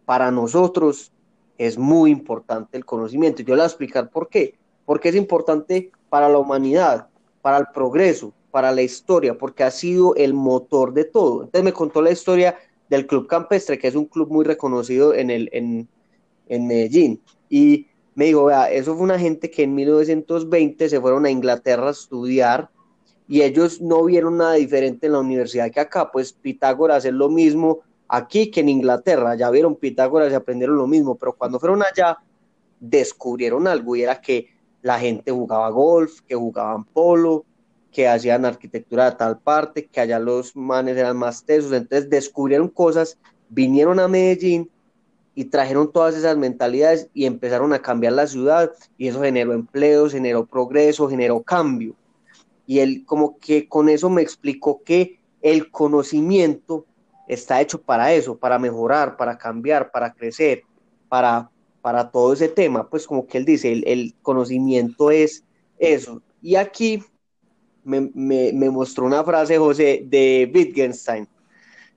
para 0.06 0.30
nosotros 0.30 1.12
es 1.58 1.76
muy 1.76 2.10
importante 2.10 2.78
el 2.78 2.86
conocimiento. 2.86 3.42
Yo 3.42 3.54
le 3.54 3.60
voy 3.60 3.64
a 3.64 3.66
explicar 3.66 4.08
por 4.08 4.30
qué. 4.30 4.54
Porque 4.86 5.10
es 5.10 5.14
importante 5.14 5.90
para 6.08 6.30
la 6.30 6.38
humanidad, 6.38 7.08
para 7.42 7.58
el 7.58 7.66
progreso, 7.74 8.32
para 8.50 8.72
la 8.72 8.80
historia, 8.80 9.36
porque 9.36 9.64
ha 9.64 9.70
sido 9.70 10.14
el 10.14 10.32
motor 10.32 10.94
de 10.94 11.04
todo. 11.04 11.42
Entonces 11.42 11.64
me 11.64 11.74
contó 11.74 12.00
la 12.00 12.12
historia 12.12 12.56
del 12.88 13.06
Club 13.06 13.26
Campestre, 13.26 13.78
que 13.78 13.88
es 13.88 13.96
un 13.96 14.06
club 14.06 14.30
muy 14.30 14.46
reconocido 14.46 15.12
en, 15.12 15.28
el, 15.28 15.50
en, 15.52 15.90
en 16.48 16.66
Medellín. 16.66 17.20
Y 17.50 17.86
me 18.16 18.24
dijo, 18.24 18.46
vea, 18.46 18.72
eso 18.72 18.94
fue 18.94 19.04
una 19.04 19.18
gente 19.18 19.50
que 19.50 19.62
en 19.62 19.74
1920 19.74 20.88
se 20.88 21.00
fueron 21.00 21.26
a 21.26 21.30
Inglaterra 21.30 21.88
a 21.88 21.90
estudiar 21.90 22.70
y 23.28 23.42
ellos 23.42 23.82
no 23.82 24.02
vieron 24.04 24.38
nada 24.38 24.54
diferente 24.54 25.06
en 25.06 25.12
la 25.12 25.20
universidad 25.20 25.70
que 25.70 25.80
acá, 25.80 26.10
pues 26.10 26.32
Pitágoras 26.32 27.04
es 27.04 27.12
lo 27.12 27.28
mismo 27.28 27.80
aquí 28.08 28.50
que 28.50 28.60
en 28.60 28.70
Inglaterra, 28.70 29.34
ya 29.34 29.50
vieron 29.50 29.76
Pitágoras 29.76 30.32
y 30.32 30.34
aprendieron 30.34 30.76
lo 30.76 30.86
mismo, 30.86 31.14
pero 31.16 31.34
cuando 31.34 31.60
fueron 31.60 31.82
allá 31.82 32.18
descubrieron 32.80 33.66
algo 33.66 33.94
y 33.96 34.02
era 34.02 34.18
que 34.18 34.48
la 34.80 34.98
gente 34.98 35.30
jugaba 35.30 35.68
golf, 35.68 36.22
que 36.22 36.34
jugaban 36.34 36.84
polo, 36.84 37.44
que 37.92 38.08
hacían 38.08 38.46
arquitectura 38.46 39.10
de 39.10 39.16
tal 39.16 39.40
parte, 39.40 39.88
que 39.88 40.00
allá 40.00 40.18
los 40.18 40.56
manes 40.56 40.96
eran 40.96 41.18
más 41.18 41.44
tesos, 41.44 41.72
entonces 41.72 42.08
descubrieron 42.08 42.68
cosas, 42.68 43.18
vinieron 43.50 44.00
a 44.00 44.08
Medellín 44.08 44.70
y 45.36 45.44
trajeron 45.44 45.92
todas 45.92 46.16
esas 46.16 46.36
mentalidades 46.36 47.08
y 47.14 47.26
empezaron 47.26 47.72
a 47.72 47.80
cambiar 47.80 48.14
la 48.14 48.26
ciudad 48.26 48.72
y 48.98 49.06
eso 49.06 49.22
generó 49.22 49.52
empleos, 49.52 50.12
generó 50.12 50.46
progreso, 50.46 51.08
generó 51.08 51.40
cambio 51.42 51.94
y 52.66 52.80
él 52.80 53.04
como 53.06 53.38
que 53.38 53.68
con 53.68 53.88
eso 53.88 54.10
me 54.10 54.22
explicó 54.22 54.82
que 54.82 55.20
el 55.40 55.70
conocimiento 55.70 56.84
está 57.28 57.60
hecho 57.60 57.80
para 57.80 58.12
eso, 58.12 58.36
para 58.36 58.58
mejorar, 58.58 59.16
para 59.16 59.38
cambiar, 59.38 59.90
para 59.90 60.12
crecer, 60.12 60.62
para, 61.08 61.50
para 61.80 62.10
todo 62.10 62.32
ese 62.32 62.48
tema, 62.48 62.88
pues 62.88 63.06
como 63.06 63.26
que 63.26 63.38
él 63.38 63.44
dice, 63.44 63.72
el, 63.72 64.14
conocimiento 64.22 65.10
es 65.10 65.44
eso. 65.78 66.22
Y 66.42 66.56
aquí 66.56 67.02
me, 67.84 68.70
mostró 68.70 69.06
una 69.06 69.22
frase, 69.22 69.58
José, 69.58 70.02
de 70.04 70.50
Wittgenstein. 70.52 71.28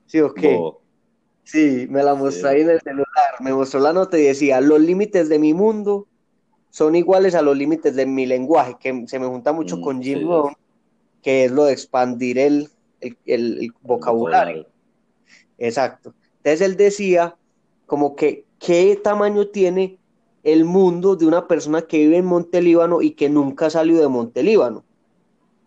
¿Sí 0.05 0.19
o 0.19 0.33
qué? 0.33 0.59
Sí, 1.51 1.87
me 1.89 2.03
la 2.03 2.13
mostró 2.13 2.49
ahí 2.49 2.61
en 2.61 2.69
el 2.69 2.81
celular, 2.81 3.07
me 3.39 3.51
mostró 3.51 3.79
la 3.79 3.91
nota 3.91 4.19
y 4.19 4.21
decía, 4.21 4.61
los 4.61 4.79
límites 4.79 5.29
de 5.29 5.39
mi 5.39 5.55
mundo 5.55 6.07
son 6.69 6.95
iguales 6.95 7.33
a 7.33 7.41
los 7.41 7.57
límites 7.57 7.95
de 7.95 8.05
mi 8.05 8.27
lenguaje, 8.27 8.77
que 8.79 9.05
se 9.07 9.17
me 9.17 9.25
junta 9.25 9.51
mucho 9.51 9.77
mm, 9.77 9.81
con 9.81 10.03
Jim 10.03 10.27
Rohn, 10.27 10.53
que 11.23 11.45
es 11.45 11.51
lo 11.51 11.65
de 11.65 11.73
expandir 11.73 12.37
el, 12.37 12.69
el, 13.25 13.73
vocabulario. 13.81 14.67
Exacto. 15.57 16.13
Entonces 16.37 16.61
él 16.61 16.77
decía 16.77 17.35
como 17.87 18.15
que 18.15 18.45
qué 18.59 18.99
tamaño 19.03 19.47
tiene 19.47 19.97
el 20.43 20.65
mundo 20.65 21.15
de 21.15 21.25
una 21.25 21.47
persona 21.47 21.81
que 21.81 21.97
vive 21.97 22.17
en 22.17 22.25
Montelíbano 22.25 23.01
y 23.01 23.11
que 23.11 23.27
nunca 23.27 23.65
ha 23.65 23.69
salido 23.71 24.01
de 24.01 24.07
Montelíbano. 24.07 24.83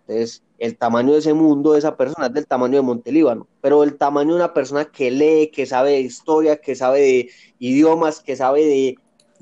Entonces, 0.07 0.43
el 0.59 0.77
tamaño 0.77 1.13
de 1.13 1.19
ese 1.19 1.35
mundo 1.35 1.73
de 1.73 1.79
esa 1.79 1.97
persona 1.97 2.27
es 2.27 2.33
del 2.35 2.47
tamaño 2.47 2.77
de 2.77 2.83
Montelíbano, 2.83 3.47
pero 3.61 3.83
el 3.83 3.97
tamaño 3.97 4.31
de 4.31 4.37
una 4.37 4.55
persona 4.55 4.85
que 4.85 5.11
lee, 5.11 5.51
que 5.53 5.67
sabe 5.67 5.93
de 5.93 6.01
historia, 6.01 6.57
que 6.57 6.75
sabe 6.75 7.01
de 7.01 7.31
idiomas, 7.59 8.21
que 8.21 8.37
sabe 8.37 8.97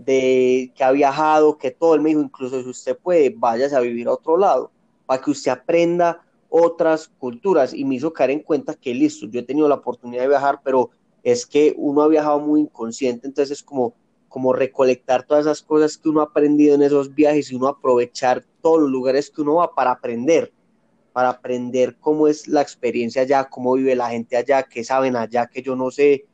de, 0.05 0.73
que 0.75 0.85
ha 0.85 0.93
viajado, 0.93 1.59
que 1.59 1.71
todo, 1.71 1.95
él 1.95 2.01
me 2.01 2.11
dijo, 2.11 2.21
incluso 2.21 2.63
si 2.63 2.69
usted 2.69 2.97
puede, 2.97 3.35
váyase 3.37 3.77
a 3.77 3.81
vivir 3.81 4.09
a 4.09 4.13
otro 4.13 4.37
lado, 4.37 4.71
para 5.07 5.23
que 5.23 5.31
usted 5.31 5.51
aprenda 5.51 6.23
otras 6.49 7.09
culturas 7.19 7.73
y 7.73 7.85
me 7.85 7.95
hizo 7.97 8.13
caer 8.13 8.31
en 8.31 8.41
cuenta 8.41 8.75
que 8.75 8.95
listo, 8.95 9.27
yo 9.27 9.41
he 9.41 9.45
tenido 9.45 9.69
la 9.69 9.77
oportunidad 9.77 10.23
de 10.23 10.29
viajar, 10.29 10.61
pero 10.65 10.91
es 11.23 11.47
que 11.47 11.75
uno 11.77 12.03
ha 12.03 12.09
viajado 12.09 12.41
muy 12.41 12.63
inconsciente, 12.63 13.27
entonces 13.27 13.59
es 13.59 13.63
como, 13.63 13.95
como 14.31 14.53
recolectar 14.53 15.25
todas 15.25 15.45
esas 15.45 15.61
cosas 15.61 15.99
que 15.99 16.09
uno 16.09 16.21
ha 16.21 16.25
aprendido 16.25 16.77
en 16.77 16.83
esos 16.83 17.13
viajes 17.13 17.51
y 17.51 17.57
uno 17.57 17.67
aprovechar 17.67 18.45
todos 18.63 18.81
los 18.81 18.91
lugares 18.91 19.29
que 19.29 19.43
uno 19.43 19.57
va 19.57 19.75
para 19.75 19.91
aprender, 19.91 20.53
para 21.13 21.31
aprender 21.31 21.97
cómo 21.99 22.29
es 22.29 22.47
la 22.47 22.63
experiencia 22.63 23.23
allá, 23.23 23.45
cómo 23.45 23.75
vive 23.75 23.97
la 23.97 24.11
gente 24.11 24.37
allá, 24.37 24.63
qué 24.63 24.85
saben 24.85 25.17
allá, 25.17 25.49
que 25.49 25.63
yo 25.63 25.75
no 25.75 25.91
sé, 25.91 26.27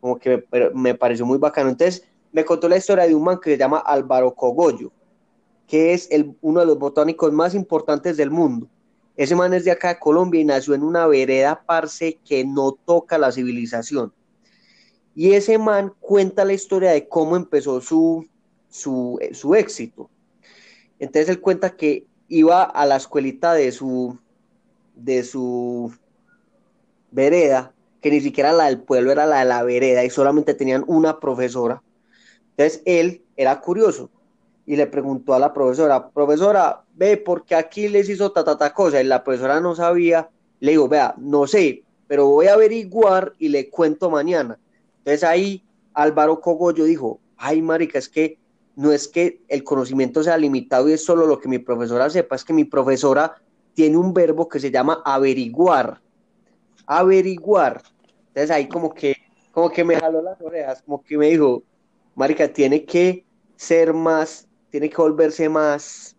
como 0.00 0.16
que 0.16 0.46
me, 0.52 0.70
me 0.70 0.94
pareció 0.94 1.26
muy 1.26 1.38
bacano. 1.38 1.70
Entonces 1.70 2.04
me 2.30 2.44
contó 2.44 2.68
la 2.68 2.76
historia 2.76 3.08
de 3.08 3.16
un 3.16 3.24
man 3.24 3.40
que 3.42 3.50
se 3.50 3.58
llama 3.58 3.78
Álvaro 3.78 4.32
Cogollo, 4.32 4.92
que 5.66 5.92
es 5.92 6.08
el, 6.12 6.36
uno 6.42 6.60
de 6.60 6.66
los 6.66 6.78
botánicos 6.78 7.32
más 7.32 7.56
importantes 7.56 8.16
del 8.16 8.30
mundo. 8.30 8.68
Ese 9.16 9.34
man 9.34 9.52
es 9.54 9.64
de 9.64 9.72
acá 9.72 9.88
de 9.88 9.98
Colombia 9.98 10.40
y 10.40 10.44
nació 10.44 10.74
en 10.74 10.84
una 10.84 11.08
vereda 11.08 11.64
parce 11.66 12.20
que 12.24 12.44
no 12.44 12.78
toca 12.84 13.18
la 13.18 13.32
civilización. 13.32 14.12
Y 15.14 15.32
ese 15.32 15.58
man 15.58 15.92
cuenta 16.00 16.44
la 16.44 16.52
historia 16.52 16.90
de 16.92 17.08
cómo 17.08 17.36
empezó 17.36 17.80
su, 17.80 18.26
su, 18.68 19.18
su 19.32 19.54
éxito. 19.54 20.08
Entonces 20.98 21.28
él 21.28 21.40
cuenta 21.40 21.76
que 21.76 22.06
iba 22.28 22.62
a 22.62 22.86
la 22.86 22.96
escuelita 22.96 23.54
de 23.54 23.72
su, 23.72 24.18
de 24.94 25.24
su 25.24 25.92
vereda, 27.10 27.72
que 28.00 28.10
ni 28.10 28.20
siquiera 28.20 28.52
la 28.52 28.66
del 28.66 28.80
pueblo 28.80 29.10
era 29.10 29.26
la 29.26 29.40
de 29.40 29.44
la 29.46 29.62
vereda 29.62 30.04
y 30.04 30.10
solamente 30.10 30.54
tenían 30.54 30.84
una 30.86 31.18
profesora. 31.18 31.82
Entonces 32.50 32.82
él 32.84 33.22
era 33.36 33.60
curioso 33.60 34.10
y 34.66 34.76
le 34.76 34.86
preguntó 34.86 35.34
a 35.34 35.38
la 35.38 35.52
profesora, 35.52 36.10
profesora, 36.10 36.84
ve, 36.94 37.16
porque 37.16 37.54
aquí 37.54 37.88
les 37.88 38.08
hizo 38.08 38.30
ta, 38.30 38.44
ta, 38.44 38.56
ta 38.56 38.72
cosa? 38.72 39.00
Y 39.00 39.04
la 39.04 39.24
profesora 39.24 39.60
no 39.60 39.74
sabía. 39.74 40.28
Le 40.60 40.72
digo, 40.72 40.88
vea, 40.88 41.14
no 41.18 41.46
sé, 41.46 41.82
pero 42.06 42.26
voy 42.26 42.46
a 42.46 42.54
averiguar 42.54 43.32
y 43.38 43.48
le 43.48 43.68
cuento 43.70 44.10
mañana. 44.10 44.58
Entonces 45.10 45.28
ahí 45.28 45.64
Álvaro 45.92 46.40
Cogollo 46.40 46.84
dijo, 46.84 47.20
ay, 47.36 47.60
marica, 47.62 47.98
es 47.98 48.08
que 48.08 48.38
no 48.76 48.92
es 48.92 49.08
que 49.08 49.42
el 49.48 49.64
conocimiento 49.64 50.22
sea 50.22 50.38
limitado 50.38 50.88
y 50.88 50.92
es 50.92 51.04
solo 51.04 51.26
lo 51.26 51.40
que 51.40 51.48
mi 51.48 51.58
profesora 51.58 52.08
sepa, 52.08 52.36
es 52.36 52.44
que 52.44 52.52
mi 52.52 52.62
profesora 52.62 53.34
tiene 53.74 53.96
un 53.96 54.14
verbo 54.14 54.48
que 54.48 54.60
se 54.60 54.70
llama 54.70 55.02
averiguar. 55.04 56.00
Averiguar. 56.86 57.82
Entonces 58.28 58.52
ahí 58.52 58.68
como 58.68 58.94
que, 58.94 59.16
como 59.50 59.68
que 59.68 59.82
me 59.82 59.96
jaló 59.96 60.22
las 60.22 60.40
orejas, 60.40 60.80
como 60.82 61.02
que 61.02 61.18
me 61.18 61.30
dijo, 61.30 61.64
marica, 62.14 62.46
tiene 62.46 62.84
que 62.84 63.26
ser 63.56 63.92
más, 63.92 64.46
tiene 64.70 64.88
que 64.88 64.96
volverse 64.96 65.48
más, 65.48 66.16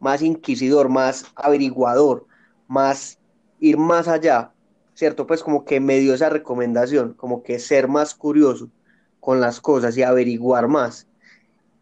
más 0.00 0.20
inquisidor, 0.20 0.90
más 0.90 1.24
averiguador, 1.34 2.26
más, 2.66 3.18
ir 3.58 3.78
más 3.78 4.06
allá, 4.06 4.52
¿cierto? 4.98 5.28
Pues 5.28 5.44
como 5.44 5.64
que 5.64 5.78
me 5.78 6.00
dio 6.00 6.12
esa 6.12 6.28
recomendación, 6.28 7.12
como 7.12 7.44
que 7.44 7.60
ser 7.60 7.86
más 7.86 8.16
curioso 8.16 8.68
con 9.20 9.40
las 9.40 9.60
cosas 9.60 9.96
y 9.96 10.02
averiguar 10.02 10.66
más. 10.66 11.06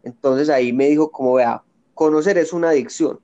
Entonces 0.03 0.49
ahí 0.49 0.71
me 0.71 0.87
dijo 0.87 1.09
como 1.09 1.33
vea, 1.33 1.63
conocer 1.95 2.37
es 2.37 2.53
una 2.53 2.69
adicción, 2.69 3.19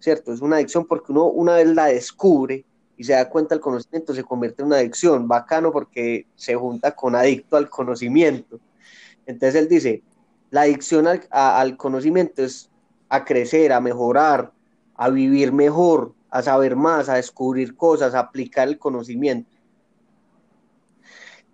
¿cierto? 0.00 0.32
Es 0.32 0.40
una 0.40 0.56
adicción 0.56 0.84
porque 0.84 1.12
uno 1.12 1.26
una 1.26 1.54
vez 1.54 1.68
la 1.68 1.86
descubre 1.86 2.64
y 2.96 3.04
se 3.04 3.12
da 3.12 3.28
cuenta 3.28 3.54
del 3.54 3.62
conocimiento, 3.62 4.14
se 4.14 4.24
convierte 4.24 4.62
en 4.62 4.66
una 4.66 4.78
adicción, 4.78 5.28
bacano 5.28 5.70
porque 5.70 6.26
se 6.34 6.56
junta 6.56 6.90
con 6.90 7.14
adicto 7.14 7.56
al 7.56 7.70
conocimiento. 7.70 8.58
Entonces 9.26 9.62
él 9.62 9.68
dice, 9.68 10.02
la 10.50 10.62
adicción 10.62 11.06
al, 11.06 11.20
al 11.30 11.76
conocimiento 11.76 12.42
es 12.42 12.68
a 13.08 13.24
crecer, 13.24 13.72
a 13.72 13.80
mejorar, 13.80 14.50
a 14.96 15.08
vivir 15.08 15.52
mejor, 15.52 16.14
a 16.32 16.42
saber 16.42 16.74
más, 16.76 17.10
a 17.10 17.16
descubrir 17.16 17.76
cosas, 17.76 18.14
a 18.14 18.20
aplicar 18.20 18.66
el 18.66 18.78
conocimiento. 18.78 19.50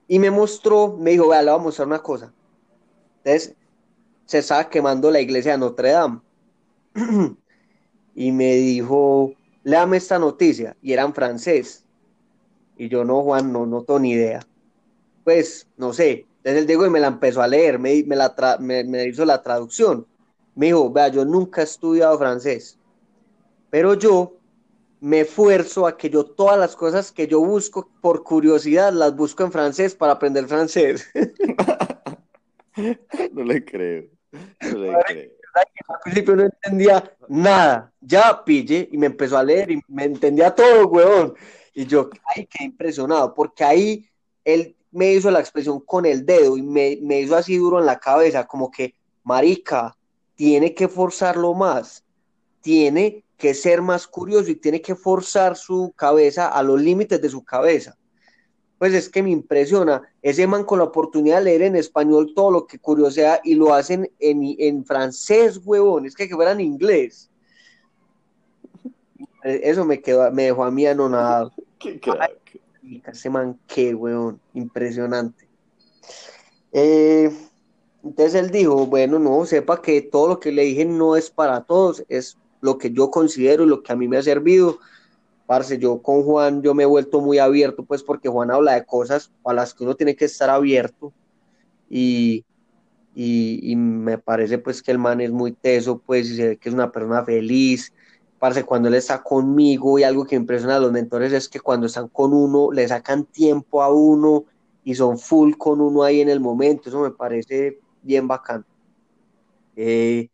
Y 0.07 0.21
me 0.21 0.31
mostró, 0.31 0.97
me 0.97 1.11
dijo, 1.11 1.29
vea, 1.29 1.43
le 1.43 1.51
voy 1.51 1.61
a 1.61 1.62
mostrar 1.64 1.88
una 1.88 1.99
cosa. 1.99 2.33
Entonces, 3.25 3.57
se 4.25 4.38
estaba 4.38 4.71
quemando 4.71 5.11
la 5.11 5.21
iglesia 5.21 5.53
de 5.53 5.59
Notre 5.59 5.91
Dame. 5.91 6.21
y 8.14 8.31
me 8.31 8.55
dijo, 8.55 9.35
léame 9.64 9.97
esta 9.97 10.17
noticia. 10.17 10.77
Y 10.81 10.93
era 10.93 11.03
en 11.03 11.12
francés. 11.12 11.85
Y 12.77 12.88
yo, 12.88 13.05
no, 13.05 13.23
Juan, 13.23 13.53
no, 13.53 13.67
no 13.67 13.83
tengo 13.83 13.99
ni 13.99 14.12
idea. 14.12 14.47
Pues, 15.25 15.67
no 15.77 15.93
sé. 15.93 16.25
Entonces 16.37 16.61
él 16.61 16.67
dijo 16.69 16.87
y 16.87 16.91
me 16.91 17.01
la 17.01 17.09
empezó 17.09 17.43
a 17.43 17.49
leer, 17.49 17.81
me, 17.81 18.05
me, 18.05 18.14
la 18.14 18.33
me, 18.61 18.85
me 18.85 19.09
hizo 19.09 19.25
la 19.25 19.43
traducción. 19.43 20.07
Me 20.55 20.67
dijo, 20.67 20.88
vea, 20.88 21.09
yo 21.09 21.25
nunca 21.25 21.62
he 21.62 21.64
estudiado 21.64 22.17
francés. 22.17 22.79
Pero 23.71 23.95
yo 23.95 24.38
me 25.00 25.20
esfuerzo 25.20 25.87
a 25.87 25.96
que 25.96 26.11
yo 26.11 26.24
todas 26.24 26.58
las 26.58 26.76
cosas 26.76 27.12
que 27.12 27.26
yo 27.26 27.40
busco 27.40 27.90
por 28.00 28.22
curiosidad 28.22 28.92
las 28.92 29.14
busco 29.14 29.44
en 29.44 29.52
francés 29.52 29.94
para 29.94 30.12
aprender 30.12 30.46
francés. 30.46 31.08
no 33.32 33.44
le 33.44 33.64
creo. 33.64 34.04
Al 34.30 36.00
principio 36.04 36.37
no 36.37 36.42
entendía 36.44 37.16
nada. 37.28 37.92
Ya 38.00 38.44
pillé 38.44 38.88
y 38.90 38.98
me 38.98 39.06
empezó 39.06 39.38
a 39.38 39.44
leer 39.44 39.70
y 39.70 39.80
me 39.88 40.04
entendía 40.04 40.54
todo, 40.54 40.88
weón. 40.88 41.34
Y 41.74 41.87
yo, 41.87 42.11
ay, 42.34 42.46
qué 42.46 42.64
impresionado, 42.64 43.34
porque 43.34 43.64
ahí 43.64 44.08
él 44.44 44.76
me 44.90 45.12
hizo 45.12 45.30
la 45.30 45.40
expresión 45.40 45.80
con 45.80 46.06
el 46.06 46.24
dedo 46.24 46.56
y 46.56 46.62
me, 46.62 46.98
me 47.02 47.20
hizo 47.20 47.37
así 47.37 47.56
duro 47.56 47.78
en 47.78 47.87
la 47.87 47.98
cabeza, 47.98 48.46
como 48.46 48.70
que, 48.70 48.94
marica, 49.22 49.96
tiene 50.34 50.74
que 50.74 50.88
forzarlo 50.88 51.54
más, 51.54 52.04
tiene 52.61 53.25
que 53.37 53.55
ser 53.55 53.83
más 53.83 54.07
curioso 54.07 54.51
y 54.51 54.57
tiene 54.57 54.81
que 54.81 54.94
forzar 54.94 55.57
su 55.57 55.92
cabeza 55.97 56.49
a 56.49 56.62
los 56.62 56.81
límites 56.81 57.21
de 57.21 57.29
su 57.29 57.44
cabeza 57.44 57.97
pues 58.79 58.94
es 58.94 59.09
que 59.09 59.23
me 59.23 59.31
impresiona. 59.31 60.03
Ese 60.23 60.47
man 60.47 60.64
con 60.64 60.79
la 60.79 60.85
oportunidad 60.85 61.38
de 61.38 61.44
leer 61.44 61.62
en 61.62 61.77
español 61.77 62.33
todo 62.35 62.51
lo 62.51 62.66
que 62.66 62.79
curiosea 62.79 63.40
y 63.42 63.55
lo 63.55 63.75
hacen 63.75 64.11
en, 64.21 64.55
en 64.59 64.85
francés, 64.85 65.61
huevón. 65.64 66.07
Es 66.07 66.14
que 66.14 66.29
que 66.29 66.35
fuera 66.35 66.53
en 66.53 66.61
inglés. 66.61 67.29
Eso 69.42 69.85
me 69.85 70.01
quedó, 70.01 70.31
me 70.31 70.44
dejó 70.44 70.64
a 70.64 70.71
mí 70.71 70.87
anonadado. 70.87 71.53
Qué 71.79 71.99
crack. 71.99 72.61
ese 73.07 73.31
man, 73.31 73.59
qué 73.68 73.94
huevón, 73.94 74.40
impresionante. 74.53 75.49
Eh, 76.73 77.31
entonces 78.03 78.35
él 78.35 78.51
dijo, 78.51 78.87
bueno, 78.87 79.21
no, 79.21 79.44
sepa 79.47 79.81
que 79.81 80.03
todo 80.03 80.27
lo 80.27 80.40
que 80.40 80.51
le 80.51 80.62
dije 80.62 80.85
no 80.85 81.14
es 81.14 81.31
para 81.31 81.62
todos, 81.62 82.05
es 82.09 82.37
lo 82.61 82.79
que 82.79 82.90
yo 82.92 83.11
considero 83.11 83.64
y 83.64 83.68
lo 83.68 83.83
que 83.83 83.92
a 83.92 83.97
mí 83.97 84.09
me 84.09 84.16
ha 84.16 84.23
servido. 84.23 84.79
Parce, 85.47 85.79
yo 85.79 86.03
con 86.03 86.23
Juan, 86.23 86.62
yo 86.62 86.75
me 86.75 86.83
he 86.83 86.87
vuelto 86.87 87.21
muy 87.21 87.38
abierto, 87.38 87.85
pues 87.85 88.03
porque 88.03 88.29
Juan 88.29 88.51
habla 88.51 88.75
de 88.75 88.85
cosas 88.85 89.33
a 89.44 89.53
las 89.55 89.73
que 89.73 89.85
uno 89.85 89.94
tiene 89.97 90.14
que 90.14 90.27
estar 90.27 90.51
abierto 90.51 91.12
y, 91.88 92.44
y, 93.14 93.75
me 93.77 94.18
parece 94.18 94.59
pues 94.59 94.83
que 94.83 94.90
el 94.90 94.99
man 94.99 95.21
es 95.21 95.31
muy 95.31 95.53
teso, 95.53 95.99
pues, 95.99 96.29
y 96.31 96.37
se 96.37 96.49
ve 96.49 96.57
que 96.59 96.68
es 96.68 96.75
una 96.75 96.92
persona 96.92 97.25
feliz, 97.25 97.92
parce, 98.38 98.64
cuando 98.64 98.88
él 98.88 98.94
está 98.94 99.23
conmigo 99.23 99.99
y 99.99 100.05
algo 100.05 100.25
que 100.25 100.37
impresiona 100.37 100.77
a 100.77 100.81
los 100.81 100.92
mentores 100.92 101.33
es 101.33 101.49
que 101.49 101.61
cuando 101.61 101.87
están 101.87 102.09
con 102.09 102.33
uno, 102.33 102.71
le 102.71 102.87
sacan 102.87 103.25
tiempo 103.25 103.83
a 103.83 103.92
uno 103.92 104.44
y 104.85 104.94
son 104.94 105.18
full 105.18 105.55
con 105.57 105.81
uno 105.81 106.03
ahí 106.03 106.21
en 106.21 106.29
el 106.29 106.40
momento, 106.40 106.90
eso 106.90 107.01
me 107.01 107.11
parece 107.11 107.81
bien 108.03 108.29
bacán. 108.29 108.64
Eh, 109.77 110.29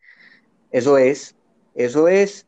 eso 0.70 0.98
es, 0.98 1.33
eso 1.74 2.08
es 2.08 2.46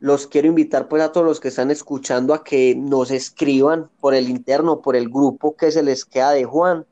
los 0.00 0.26
quiero 0.26 0.48
invitar 0.48 0.88
pues 0.88 1.02
a 1.02 1.12
todos 1.12 1.26
los 1.26 1.40
que 1.40 1.48
están 1.48 1.70
escuchando 1.70 2.32
a 2.32 2.42
que 2.42 2.74
nos 2.74 3.10
escriban 3.10 3.90
por 4.00 4.14
el 4.14 4.30
interno, 4.30 4.80
por 4.80 4.96
el 4.96 5.10
grupo 5.10 5.54
que 5.54 5.70
se 5.70 5.82
les 5.82 6.06
queda 6.06 6.30
de 6.30 6.44
Juan, 6.44 6.86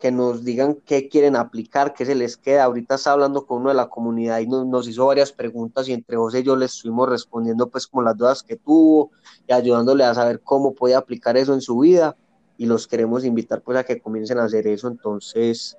que 0.00 0.10
nos 0.10 0.44
digan 0.44 0.74
qué 0.84 1.08
quieren 1.08 1.36
aplicar, 1.36 1.94
qué 1.94 2.04
se 2.04 2.16
les 2.16 2.36
queda. 2.36 2.64
Ahorita 2.64 2.96
está 2.96 3.12
hablando 3.12 3.46
con 3.46 3.60
uno 3.60 3.68
de 3.68 3.76
la 3.76 3.88
comunidad 3.88 4.40
y 4.40 4.48
nos, 4.48 4.88
hizo 4.88 5.06
varias 5.06 5.32
preguntas 5.32 5.88
y 5.88 5.92
entre 5.92 6.16
José 6.16 6.40
y 6.40 6.42
yo 6.42 6.56
les 6.56 6.74
estuvimos 6.74 7.08
respondiendo 7.08 7.68
pues 7.68 7.86
como 7.86 8.02
las 8.02 8.16
dudas 8.16 8.42
que 8.42 8.56
tuvo 8.56 9.12
y 9.46 9.52
ayudándole 9.52 10.02
a 10.02 10.12
saber 10.12 10.40
cómo 10.40 10.74
puede 10.74 10.96
aplicar 10.96 11.36
eso 11.36 11.54
en 11.54 11.60
su 11.60 11.78
vida 11.78 12.16
y 12.58 12.66
los 12.66 12.88
queremos 12.88 13.24
invitar 13.24 13.62
pues 13.62 13.78
a 13.78 13.84
que 13.84 14.00
comiencen 14.00 14.38
a 14.38 14.44
hacer 14.44 14.66
eso. 14.66 14.88
Entonces, 14.88 15.76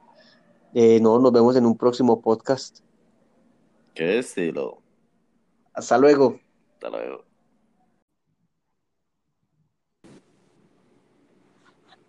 eh, 0.73 1.01
no, 1.01 1.19
nos 1.19 1.34
vemos 1.34 1.58
en 1.58 1.65
un 1.65 1.77
próximo 1.77 2.21
podcast. 2.21 2.80
¿Qué 3.93 4.19
estilo? 4.19 4.87
Hasta 5.77 5.95
luego. 5.99 6.39
Hasta 6.73 6.89
luego. 6.89 7.23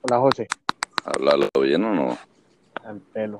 Hola, 0.01 0.19
José. 0.21 0.49
¿Háblalo 1.05 1.49
bien 1.61 1.85
o 1.85 1.95
no? 1.95 2.19
Al 2.83 2.99
pelo. 3.13 3.37